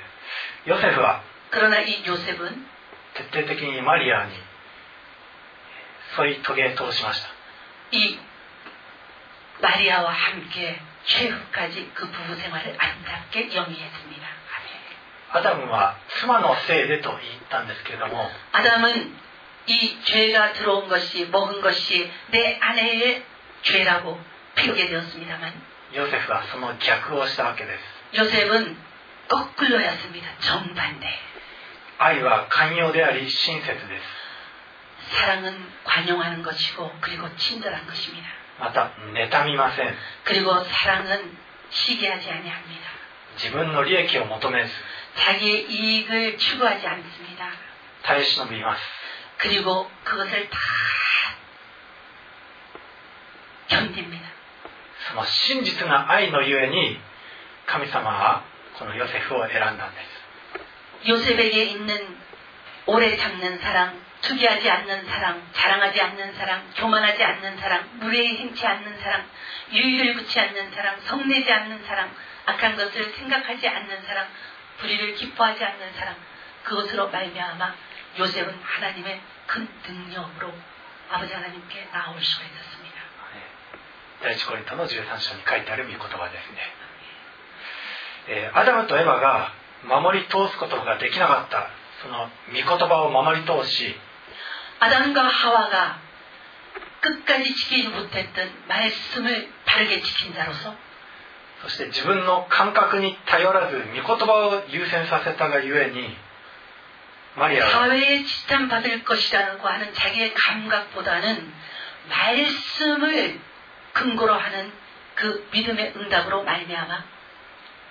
[0.08, 2.68] ーヨセフは 그러나 이 요셉은
[3.16, 4.34] 徹底的にマリアに
[6.16, 7.28] 添い遂げ通しました
[7.98, 8.20] 이
[9.62, 14.28] 마리아와 함께 최후까지 그 부부 생활을 아름답게 영위했습니다.
[15.34, 15.34] 아멘.
[15.34, 19.16] アダムは妻のせいでと言ったんですけれども 아담은
[19.68, 23.24] 이 죄가 들어온 것이 먹은 것이 내 아내의
[23.64, 24.20] 죄라고
[24.56, 25.54] 피우게 되었습니다만
[25.94, 27.72] ヨセフはその逆をしたわけで
[28.14, 28.78] す 요셉은
[29.30, 30.28] 거꾸로였습니다.
[30.40, 31.08] 정반대.
[32.00, 38.28] 愛は寛容であり親切です 사랑은 관용하는 것이고 그리고 친절한 것입니다.
[38.60, 41.38] また妬みません 그리고 사랑은
[41.70, 42.82] 시기하지 아니합니다.
[43.38, 44.72] 自分の利益を求めず
[45.16, 47.52] 자기의 이익을 추구하지 않습니다.
[48.04, 48.82] 耐え忍びます
[49.38, 50.60] 그리고 그것을 다
[53.68, 54.28] 견딥니다.
[55.10, 57.00] その真実な愛のゆえに
[57.66, 58.44] 神様は
[58.78, 60.02] このヨセフを選んだんで
[61.04, 62.18] す 요셉에게 있는
[62.86, 69.00] 오래 참는 사랑, 투기하지 않는 사랑, 자랑하지 않는 사랑, 교만하지 않는 사랑, 무례히 행치 않는
[69.00, 69.26] 사랑,
[69.72, 72.12] 유의를 붙지 않는 사랑, 성내지 않는 사랑,
[72.46, 74.28] 악한 것을 생각하지 않는 사랑,
[74.80, 76.16] 불의를 기뻐하지 않는 사랑,
[76.64, 77.76] 그것으로 말미암아
[78.20, 80.54] 요셉은 하나님의 큰 능력으로
[81.12, 82.92] 아버지 하나님께 나올 수가 있었습니다.
[84.22, 86.60] 第一コリントの13章に書いてある御言葉ですね、
[88.28, 89.52] えーアダムとエヴァが
[89.84, 91.70] 守り通すことができなかった
[92.04, 93.96] その御言葉を守り通し
[94.80, 96.00] 아담과 하와가
[97.02, 100.76] 끝까지 지키지 못했던 말씀을 바르게 지킨 자로서
[101.66, 106.16] そして自分の感覚に頼らず御言葉を優先させたがゆえに
[107.38, 111.54] マリアは 사회에 지탄받을 것이라고 하는 자기의 감각보다는
[112.10, 113.40] 말씀을
[113.94, 114.72] 근거로 하는
[115.16, 117.04] 그 믿음의 응답으로 말미암아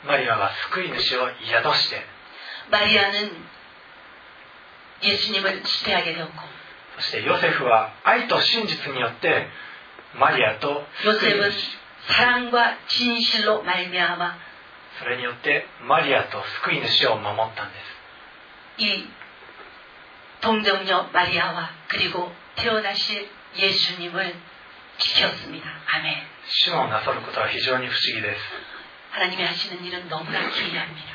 [0.07, 2.03] マリアは救い主を宿して
[2.71, 3.45] 마리아는
[5.03, 6.33] 예수님을 수대하게 되었고
[6.97, 9.47] そしてヨセフは愛と真実によって
[10.19, 11.79] マリアと救い 요셉은 主
[12.09, 14.39] 사랑과 진실로 말미암아
[14.99, 17.79] それによってマリアと救い主を守ったんで
[18.79, 19.09] す 이
[20.41, 24.35] 동정녀 마리아와 그리고 태어나실 예수님을
[24.99, 25.69] 지켰습니다.
[25.87, 26.27] 아멘.
[26.47, 28.41] 主のなさることは非常に不思議です、
[29.13, 31.15] 하나님이 하시는 일은 너무나 기이합니다.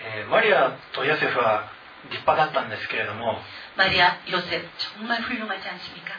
[0.00, 1.70] えーマリアとヨセフは
[2.10, 3.40] 立派だったんですけれども
[3.76, 6.14] 마리아, 요셉 정말 훌륭하지 않습니까?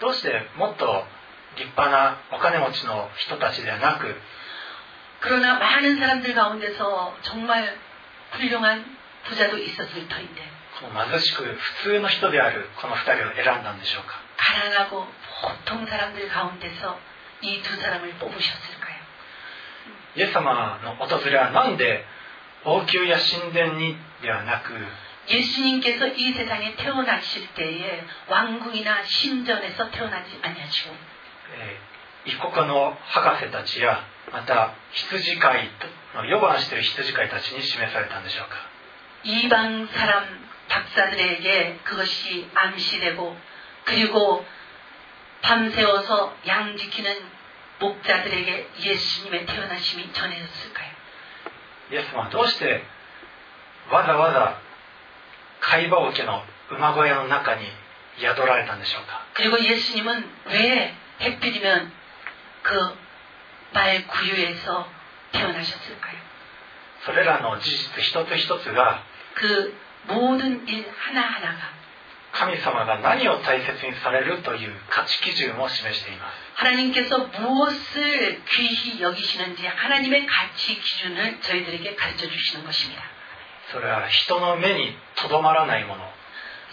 [0.00, 1.04] どうしてもっと
[1.56, 4.14] 立派なお金持ちの人たちではなく
[5.20, 7.78] 그러나 많은 사람들 가운데서 정말
[8.32, 8.84] 훌륭한
[9.24, 10.42] 부자도 있었을 터인데
[10.80, 15.06] この貧しく普通の人であるこの2人を選んだんでしょうか 가난하고
[15.66, 16.98] 보통 사람들 가운데서
[17.42, 18.96] 이 두 사람을 뽑으셨을까요?
[20.16, 22.04] イエス様の訪れは何で
[22.64, 24.72] 王宮や神殿にではなく
[25.28, 30.94] 예수님께서 이 세상에 태어나실 때에 왕궁이나 신전에서 태어나지 아니하시고
[31.56, 31.94] えー
[32.26, 34.00] 一国の博士たちや
[34.32, 35.70] また羊飼い
[36.14, 38.56] の予番している羊飼いたちに示されたんでしょうか
[39.24, 43.36] 이방 사람 박사들에게 그것이 암시되고
[43.84, 44.46] 그리고
[45.42, 47.14] 밤새워서 양 지키는
[47.80, 50.94] 목자들에게 예수님의 태어나심이 전해졌을까요?
[51.92, 52.82] イエス様はどうして
[53.90, 54.58] わざわざ
[55.60, 57.66] 貝羽桶の馬小屋の中に
[58.18, 61.92] 宿られたんでしょうか 그리고 예수님은 왜 해필이면
[62.62, 63.04] 그
[63.74, 64.88] 말 구유에서
[65.32, 66.16] 태어나셨을까요?
[67.04, 69.02] それらの事実一つ一つが
[69.34, 69.76] 그
[70.06, 71.74] 모든 일 하나하나가
[72.32, 83.02] 神様が何を大切にされるという価値基準を示しています 하나님께서 무엇을 귀히 여기시는지 하나님의 가치 기준을 저희들에게 가르쳐 주시는 것입니다.
[83.72, 86.08] それは人の目にとどまらないもの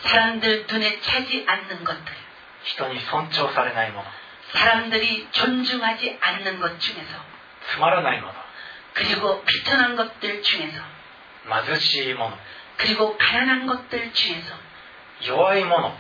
[0.04, 2.04] 사람들 눈에 차지 않는 것들,
[2.64, 4.06] 人に尊重されないもの
[4.54, 7.32] 사람들이 존중하지 않는 것 중에서
[7.74, 8.34] つまらないもの
[8.94, 10.82] 그리고 비천한 것들 중에서
[11.48, 12.38] 貧しいもの
[12.78, 14.56] 그리고 가난한 것들 중에서
[15.22, 15.98] 弱いもの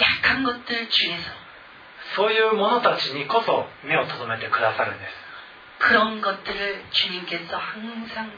[0.00, 1.30] 약한 것들 중에서
[2.14, 5.12] そういう者たちにこそ目を留めてくださるんです
[5.78, 8.32] 그런 것들을 주님께서 항상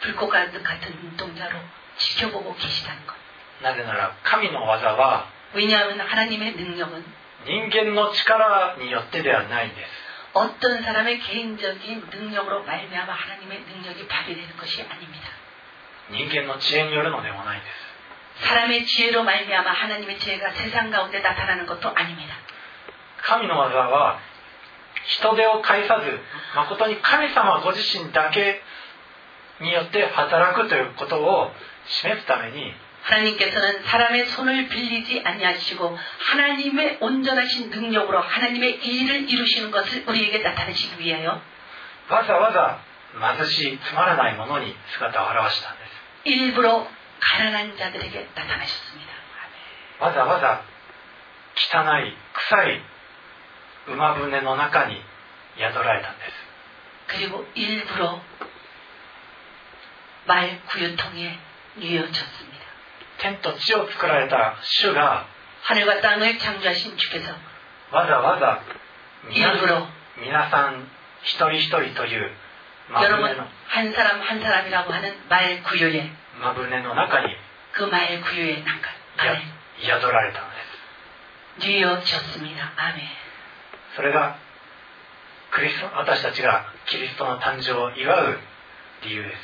[0.00, 1.58] 불꽃 가득 같은 눈동자로
[1.96, 3.14] 지켜보고 계시다는 것.
[3.62, 7.04] なぜなら神の技は 왜냐하면 하나님의 능력은
[7.46, 9.90] 人間の力によってではないんです
[10.34, 15.28] 어떤 사람의 개인적인 능력으로 말미암아 하나님의 능력이 발휘되는 것이 아닙니다.
[16.10, 17.66] 人間の知恵によるのでもないんで
[18.40, 22.34] す 사람의 지혜로 말미암아 하나님의 지혜가 세상 가운데 나타나는 것도 아닙니다.
[23.22, 24.18] 神の技は
[25.06, 26.18] 人手を介さず
[26.56, 28.60] 誠に神様ご自身だけ
[29.60, 31.52] によって働くということを
[31.86, 32.72] 示すために
[33.02, 35.98] 하나님께서는 사람의 손을 빌리지 아니하시고
[36.30, 41.40] 하나님의 온전하신 능력으로 하나님의 일을 이루시는 것을 우리에게 나타내시기 위하여
[42.08, 42.80] わざわざ
[43.14, 46.86] 貧しいつまらないものに姿を現したんです 일부러
[47.20, 49.12] 가난한 자들에게 나타나셨습니다.
[50.00, 50.62] わざわざ
[51.56, 52.80] 汚い臭い
[53.86, 55.00] 馬舟の中に
[55.58, 56.32] 宿られたんです
[57.06, 58.20] 그리고 일부러
[60.26, 61.38] 말 구유통에
[61.76, 62.47] 뉘어졌습니다.
[63.18, 65.26] 天と地を作られた主が
[65.62, 67.34] 하늘과 땅을 창조하신 주께서
[67.90, 68.60] わざわざ
[69.28, 70.88] 皆 일부러 皆さん
[71.22, 72.30] 一人一人という
[72.90, 77.34] 馬 여러분 舟の 한 사람 한 사람이라고 하는 말 구유에 馬舟の中に
[77.72, 78.88] 그 말 구유에 난가
[79.24, 79.42] や 안에
[79.80, 82.72] 宿られたのです 뉘어졌습니다.
[82.76, 83.08] 아멘.
[83.96, 84.36] それが
[85.52, 88.38] クリスト私たちがキリストの誕生を祝う
[89.04, 89.36] 理由です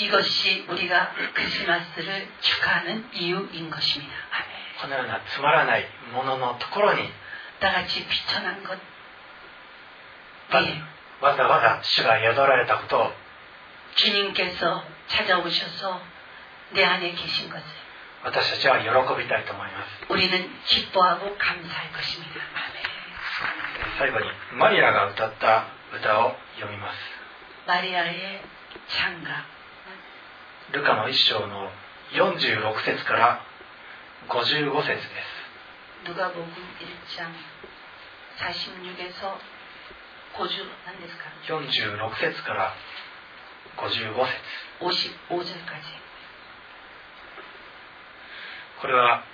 [0.00, 4.12] 이것이 우리가 크리스마스를 축하하는 이유인 것입니다.
[4.30, 4.56] 아멘.
[4.80, 7.10] このようなつまらないもののところに
[7.60, 8.78] 나같이 비천한 것,
[10.52, 10.82] わ 예,
[11.20, 13.12] わざわざ主が宿られたことを
[13.96, 16.02] 주님께서 찾아오셔서
[16.74, 17.64] 내 안에 계신 것을
[18.22, 22.34] 私たちは喜びたいと思います 우리는 기뻐하고 감사할 것입니다.
[22.34, 22.86] 아멘.
[23.98, 25.64] 最後にマリアが歌った
[25.94, 26.98] 歌を読みます
[27.66, 28.42] 마리아의
[28.88, 29.44] 창가
[30.72, 31.70] ルカの一章の
[32.12, 33.40] 46節から
[34.28, 35.36] 55節です
[36.06, 36.44] 누가복음
[36.78, 37.30] 1장
[38.38, 39.38] 46에서
[40.36, 40.52] 고주
[40.84, 42.74] 난데스까 46節から
[43.76, 44.40] 55節
[44.80, 46.06] 55절까지
[48.80, 49.24] これは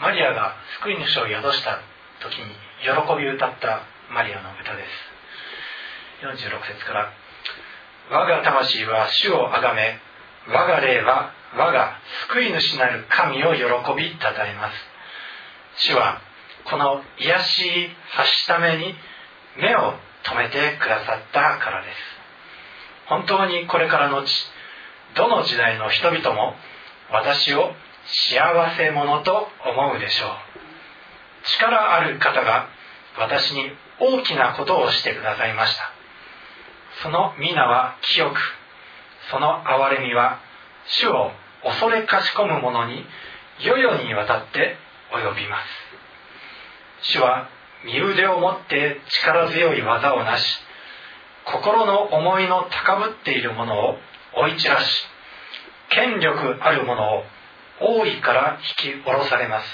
[0.00, 1.80] マリアが救い主を宿した
[2.20, 5.16] 時に喜び歌ったマリアの歌です
[6.24, 7.12] 46節から「
[8.10, 10.00] 我が魂は主をあがめ
[10.47, 11.97] 我が霊は我が
[12.29, 13.61] 救い主なる神を喜
[13.95, 14.73] びたたえます」
[15.89, 16.21] 主は
[16.65, 18.95] この癒しいはしために
[19.57, 21.97] 目を留めてくださったからです。
[23.07, 24.51] 本当にこれからのち
[25.15, 26.55] どの時代の人々も
[27.11, 27.73] 私を
[28.05, 30.29] 幸せ者と思うでしょう。
[31.43, 32.67] 力ある方が
[33.17, 35.91] 私に大きなことをしてくださいました。
[37.03, 38.60] その皆は清く
[39.29, 40.39] その憐れみは
[40.87, 41.31] 主を
[41.63, 43.05] 恐れかしこむ者に
[43.59, 44.77] 世々にわたって
[45.11, 45.57] 及びま
[47.01, 47.11] す。
[47.13, 47.49] 主は
[47.85, 50.59] 身腕を持って力強い技をなし
[51.45, 53.97] 心の思いの高ぶっている者を
[54.35, 55.07] 追い散らし
[55.89, 57.23] 権力ある者を
[57.79, 59.65] 大いから引き下ろされます。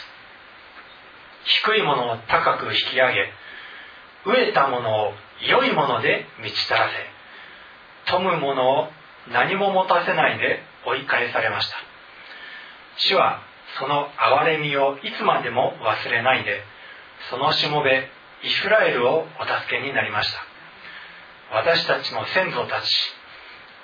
[1.65, 3.31] 低いものを高く引き上げ
[4.25, 5.13] 飢えたものを
[5.47, 6.89] 良いもので満ち足ら
[8.05, 8.87] せ富むものを
[9.32, 11.76] 何も持たせないで追い返されました
[12.96, 13.40] 主は
[13.78, 16.62] その憐れみをいつまでも忘れないで
[17.30, 18.08] そのしもべ
[18.42, 22.88] イスラエルをお助けになりました私たちの先祖たち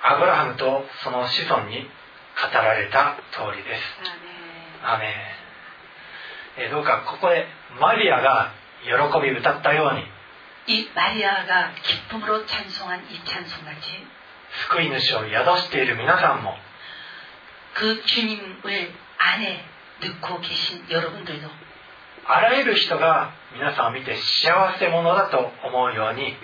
[0.03, 1.89] アブラハムとその子孫に語
[2.53, 3.81] られた通りです
[4.85, 7.47] アメンえどうかここで
[7.81, 8.91] マリアが喜
[9.21, 10.05] び歌ったように
[10.67, 14.07] 이 마리아가 기쁨으로 찬송한 이 찬송같이
[14.71, 16.55] 救い主を宿している皆さんも
[17.75, 19.65] 그 주님을 안에
[20.23, 21.49] 넣고 계신 여러분들도
[22.27, 26.35] あらゆる人が皆さんを見て幸せ者だと思うように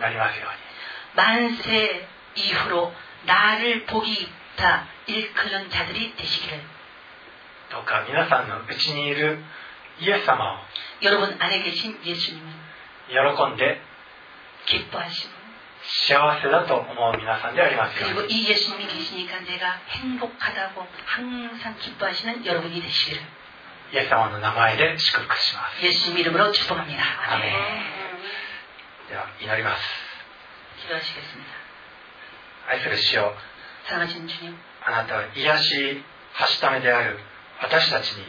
[0.00, 0.66] なりますように
[1.14, 2.92] 만세 이후로
[3.24, 6.60] 나를 복이 다 일컫는 자들이 되시기를
[7.70, 9.38] どうか皆さんのうちにいる
[10.00, 10.58] イエス様を
[11.02, 12.42] 여러분 안에 계신 예수님은
[13.08, 13.80] 喜んで
[14.66, 15.39] 기뻐하시고
[16.08, 23.22] 幸せだと思う皆さんでありますよう 그리고 に 이 예수님이 계시니까 내가 행복하다고 항상 기뻐하시는 여러분이 되시기를
[23.92, 27.02] イエス様の名前で祝福します 예수님 이름으로 축복합니다.
[27.32, 27.82] アメ 아멘.
[29.06, 29.82] ンでは祈ります
[30.82, 31.50] 기도하시겠습니다.
[32.68, 33.34] 愛する主よ
[33.86, 36.02] 사랑하시는 주님, あなたは癒し
[36.34, 37.18] はしためである
[37.62, 38.24] 私たちに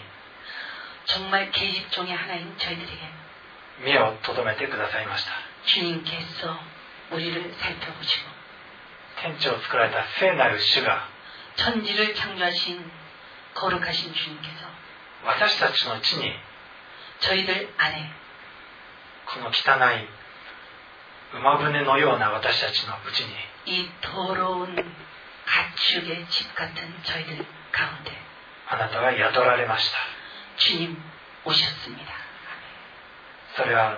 [1.06, 3.02] 정말 계집 종의 하나인 저희들에게
[3.84, 5.32] 目を留めてくださいました
[5.66, 6.60] 주님께서
[7.12, 8.30] 우리를 살펴보시고
[9.22, 11.08] 天地を作られた聖なる主が
[11.56, 12.92] 천지를 창조하신
[13.56, 14.68] 거룩하신 주님께서
[15.26, 16.34] 私たちの地に
[17.20, 18.12] 저희들 안에
[19.26, 19.52] この汚
[19.98, 20.08] い
[21.34, 23.34] 馬船のような私たちのうちに
[23.66, 24.76] 이 더러운
[25.46, 28.12] 가축의 집 같은 저희들 가운데
[28.70, 29.98] あなたは宿られました
[30.58, 31.02] 주님
[31.46, 32.14] 오셨습니다.
[33.56, 33.98] それは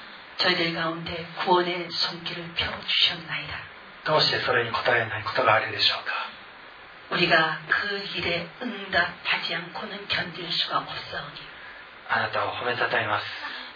[0.38, 3.54] 저희들 가운데 구원의 손길을 펴 주셨나이다.
[4.04, 6.12] どうしてそれに応えないことがあるでしょうか
[7.16, 11.40] 우리가 그 일에 응답하지 않고는 견딜 수가 없사오니
[12.08, 13.24] あなたを褒めたたえます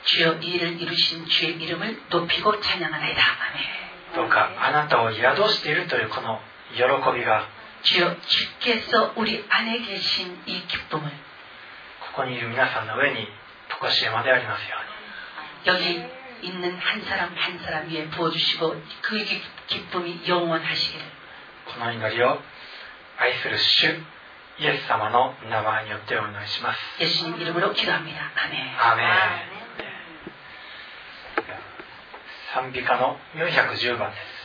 [0.05, 3.23] 주여 이 일을 이루신 주의 이름을 높이고 찬양하나이다.
[3.23, 3.91] 아멘.
[4.15, 6.41] どうかあなたを宿しているというこの
[6.75, 6.83] 喜
[7.17, 7.49] びが
[7.83, 11.11] 주여 주께서 우리 안에 계신 이 기쁨을
[12.01, 13.27] ここにいる皆さんの上に
[13.81, 14.77] 常しえまでありますよ
[15.67, 21.05] うに 여기 있는 한 사람 한 사람 위에 부어주시고 그 기- 기쁨이 영원하시기를
[21.67, 22.41] この祈りを
[23.19, 24.03] 愛する主
[24.59, 28.31] イエス様の名前によってお祈りします 예수님 이름으로 기도합니다.
[28.35, 28.77] 아멘.
[28.79, 29.07] アーメン
[32.55, 34.41] 賛美歌の410番です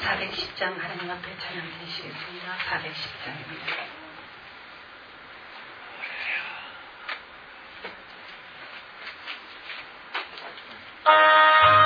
[0.00, 2.56] 410장 하나님 앞에 찬양 드리시겠습니다.
[2.56, 3.97] 410장입니다.「
[11.09, 11.78] Música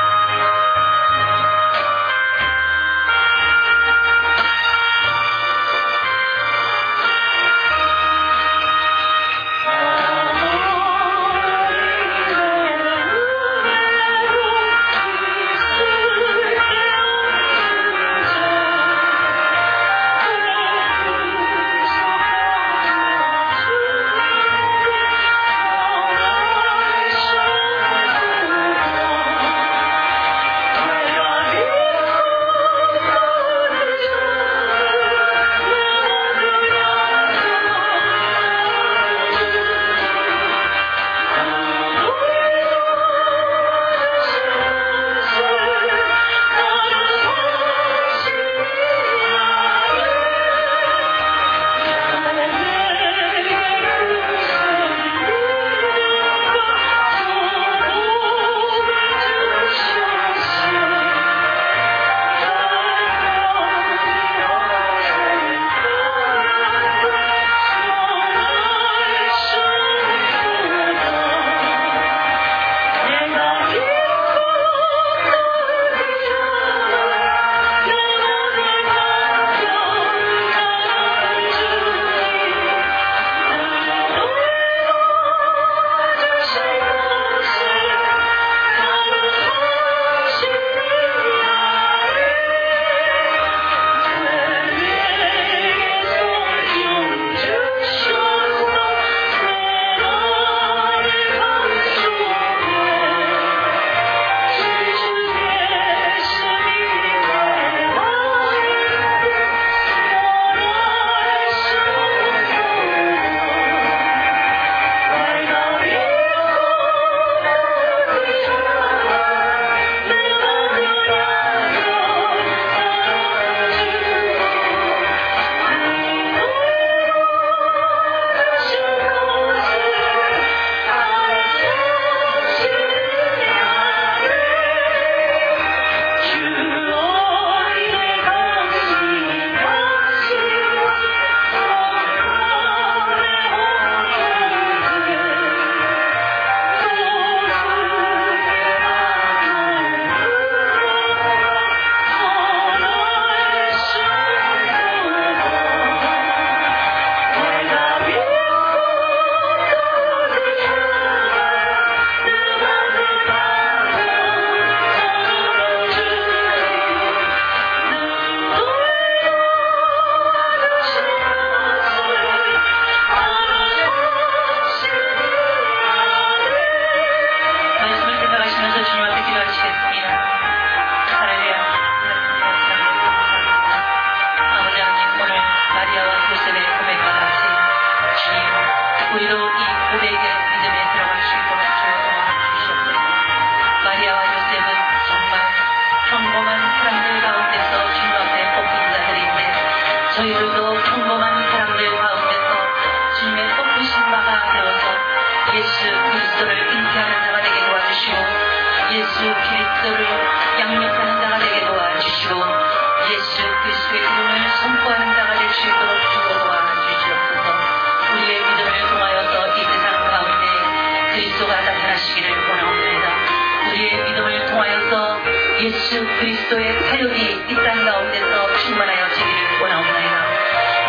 [225.93, 230.25] 예수 그리스도의 사역이 이 땅 가운데서 충만하여지기를 원하옵나이다.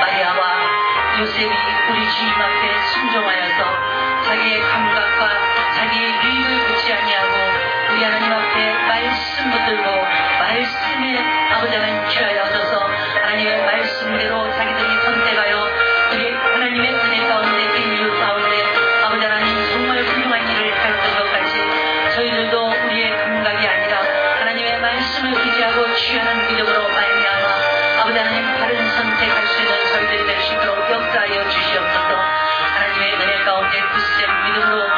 [0.01, 1.45] 마리아와 요셉이
[1.91, 5.29] 우리 주님 앞에 순종하여서 자기의 감각과
[5.77, 7.35] 자기의 유익을 보지 아니하고
[7.93, 9.91] 우리 하나님 앞에 말씀 붙들고
[10.39, 12.87] 말씀에 아버지 하나님 귀하여 얻어서
[13.21, 15.69] 하나님의 말씀대로 자기들이 선택하여
[28.15, 32.15] 하나님 바른 선택할 수 있는 저희들이 될 수 있도록 역사하여 주시옵소서.
[32.15, 34.89] 하나님의 은혜 가운데 굳센 믿음으로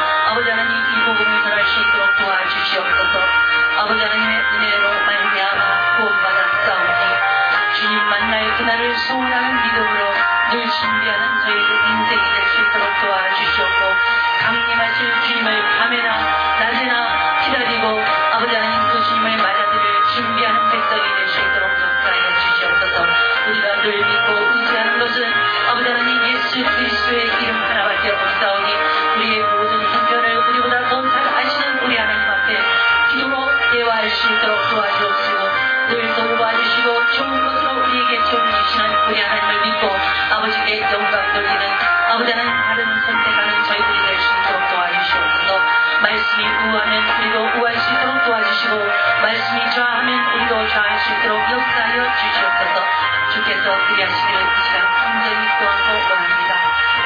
[34.27, 35.39] 수 있도록 도와주옵시고
[35.87, 39.95] 늘 돌봐주시고 좋은 것으로 우리에게 채워주시는 우리 하나님을 믿고
[40.35, 41.77] 아버지께 영광 돌리는
[42.09, 45.61] 아버지 하나님 바른 선택하는 저희들이 될 수 있도록 도와주시옵소서.
[46.01, 48.75] 말씀이 우하면 우리도 우할 수 있도록 도와주시고
[49.21, 52.83] 말씀이 좌하면 우리도 좌할 수 있도록 역사하여 주시옵소서.
[53.31, 56.51] 주께서 그리하시기를 이 시간 간절히 구하고 원합니다.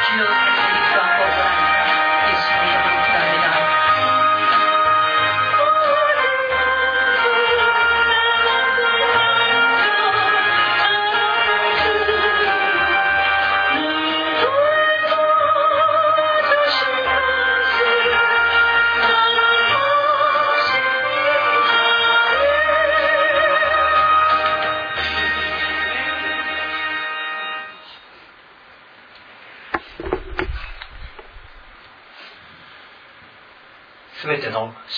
[0.07, 1.60] 주여 간절히 구하고 원합니다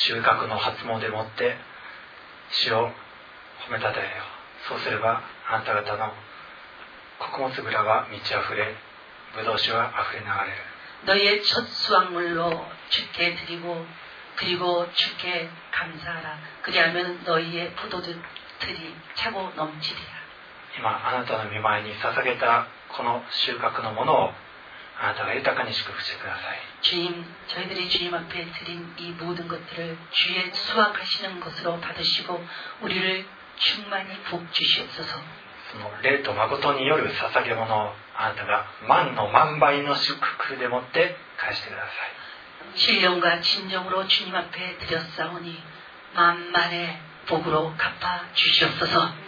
[0.03, 1.57] 収穫の発毛でもって
[2.51, 2.91] 主を
[3.68, 4.09] 褒めたたえよ
[4.68, 6.12] そうすればあなた方の
[7.18, 8.74] 穀物蔵は満ち溢れ
[9.37, 10.68] ブドウ酒は溢れ流れる
[11.07, 13.87] 너희의 첫 수확물로 주께 드리고
[14.37, 18.20] 그리고 주께 감사하라 그리하면 너희의 포도들이
[19.14, 20.18] 차고 넘치리라
[20.79, 24.33] 今あなたの見舞いに捧げたこの収穫のものを
[25.01, 32.47] あなたが豊かに祝福してください 주님 저희들이 주님 앞에 드린 이 모든 것들을 주의 수확하시는 것으로 받으시고
[32.83, 33.26] 우리를
[33.59, 35.20] 충만히 복 주시옵소서
[35.70, 42.18] その霊と誠による捧げ物をあなたが万の万倍の祝福でもって返してください
[42.74, 45.62] 신령과 진정으로 주님 앞에 드렸사오니
[46.14, 49.18] 만만의 복으로 갚아 주시옵소서 아멘.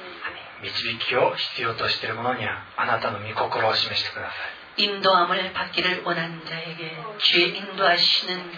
[0.62, 8.52] 導きを必要としている者にはあなたの御心を示してください 인도함을 받기를 원하는 자에게 주의 인도하시는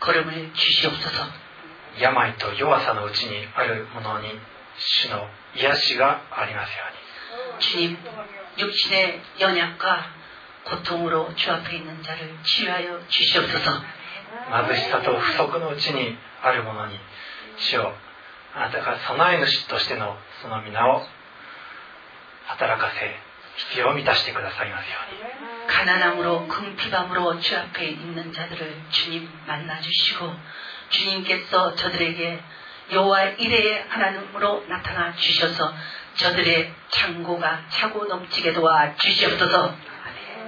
[0.00, 1.26] 걸음을 주시옵소서
[2.00, 4.28] 病と弱さのうちにある者に
[4.78, 5.26] 主の
[5.56, 6.84] 癒しがありますよ
[7.58, 7.98] 주님
[8.58, 10.10] 육신의 연약과
[10.64, 13.98] 고통으로 주 앞에 있는 자를 치유하여 주시옵소서 うに
[14.68, 16.98] 貧しさと不足のうちにある者に
[17.56, 17.92] 主を
[18.54, 21.02] あなたが備え主としてのその皆を
[22.46, 23.14] 働かせ
[23.56, 25.18] 必要を満たしてくださいますように
[25.68, 30.34] 가난함으로 궁핍함으로 주 앞에 있는 자들을 주님 만나 주시고
[30.90, 32.40] 주님께서 저들에게
[32.92, 35.74] 여호와 이레의 하나님으로 나타나 주셔서
[36.14, 39.76] 저들의 창고가 차고 넘치게 도와 주시옵소서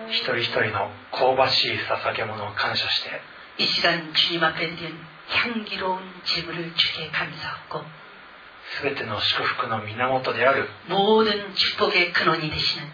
[0.09, 3.21] 一人一人の香ばしい捧げ物を感謝して
[3.59, 4.99] 이 시간 주님 앞에 드린
[5.29, 7.85] 향기로운 제물을 주께 감사하고
[8.83, 12.89] 全ての祝福の源である 모든 축복의 근원이 되시는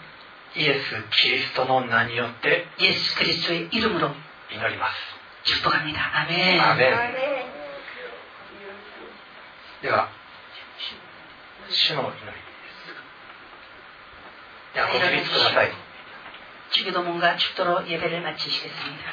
[0.57, 4.15] イエス・キリストの名によって 예수 그리스도의 이름으로
[4.51, 4.95] 祈ります
[5.45, 6.01] 축복합니다.
[6.23, 6.61] 아멘.
[6.61, 6.91] アーメン
[9.83, 10.09] では
[11.69, 12.37] 主の祈りです
[14.75, 15.73] ではご起立ください
[16.71, 19.11] 주기도문과 축도로 예배를 마치시겠습니다.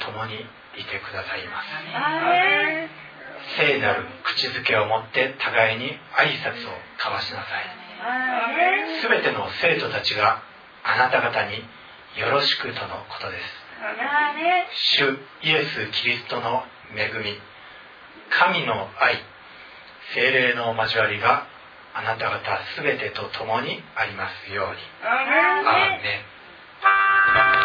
[0.00, 1.68] 共にいてくださいます。
[3.56, 7.64] 聖なる口づけを持って互いに挨拶を交わしなさい。
[9.02, 10.42] すべての生徒たちが
[10.84, 11.64] あなた方に
[12.18, 13.44] よろしくとのことです。
[14.96, 17.38] 主イエス・キリストの恵み
[18.30, 19.18] 神の愛
[20.14, 21.46] 精霊の交わりが
[21.94, 22.40] あなた方
[22.76, 24.76] すべてと共にありますように。
[25.66, 26.24] アーメ
[27.56, 27.60] ン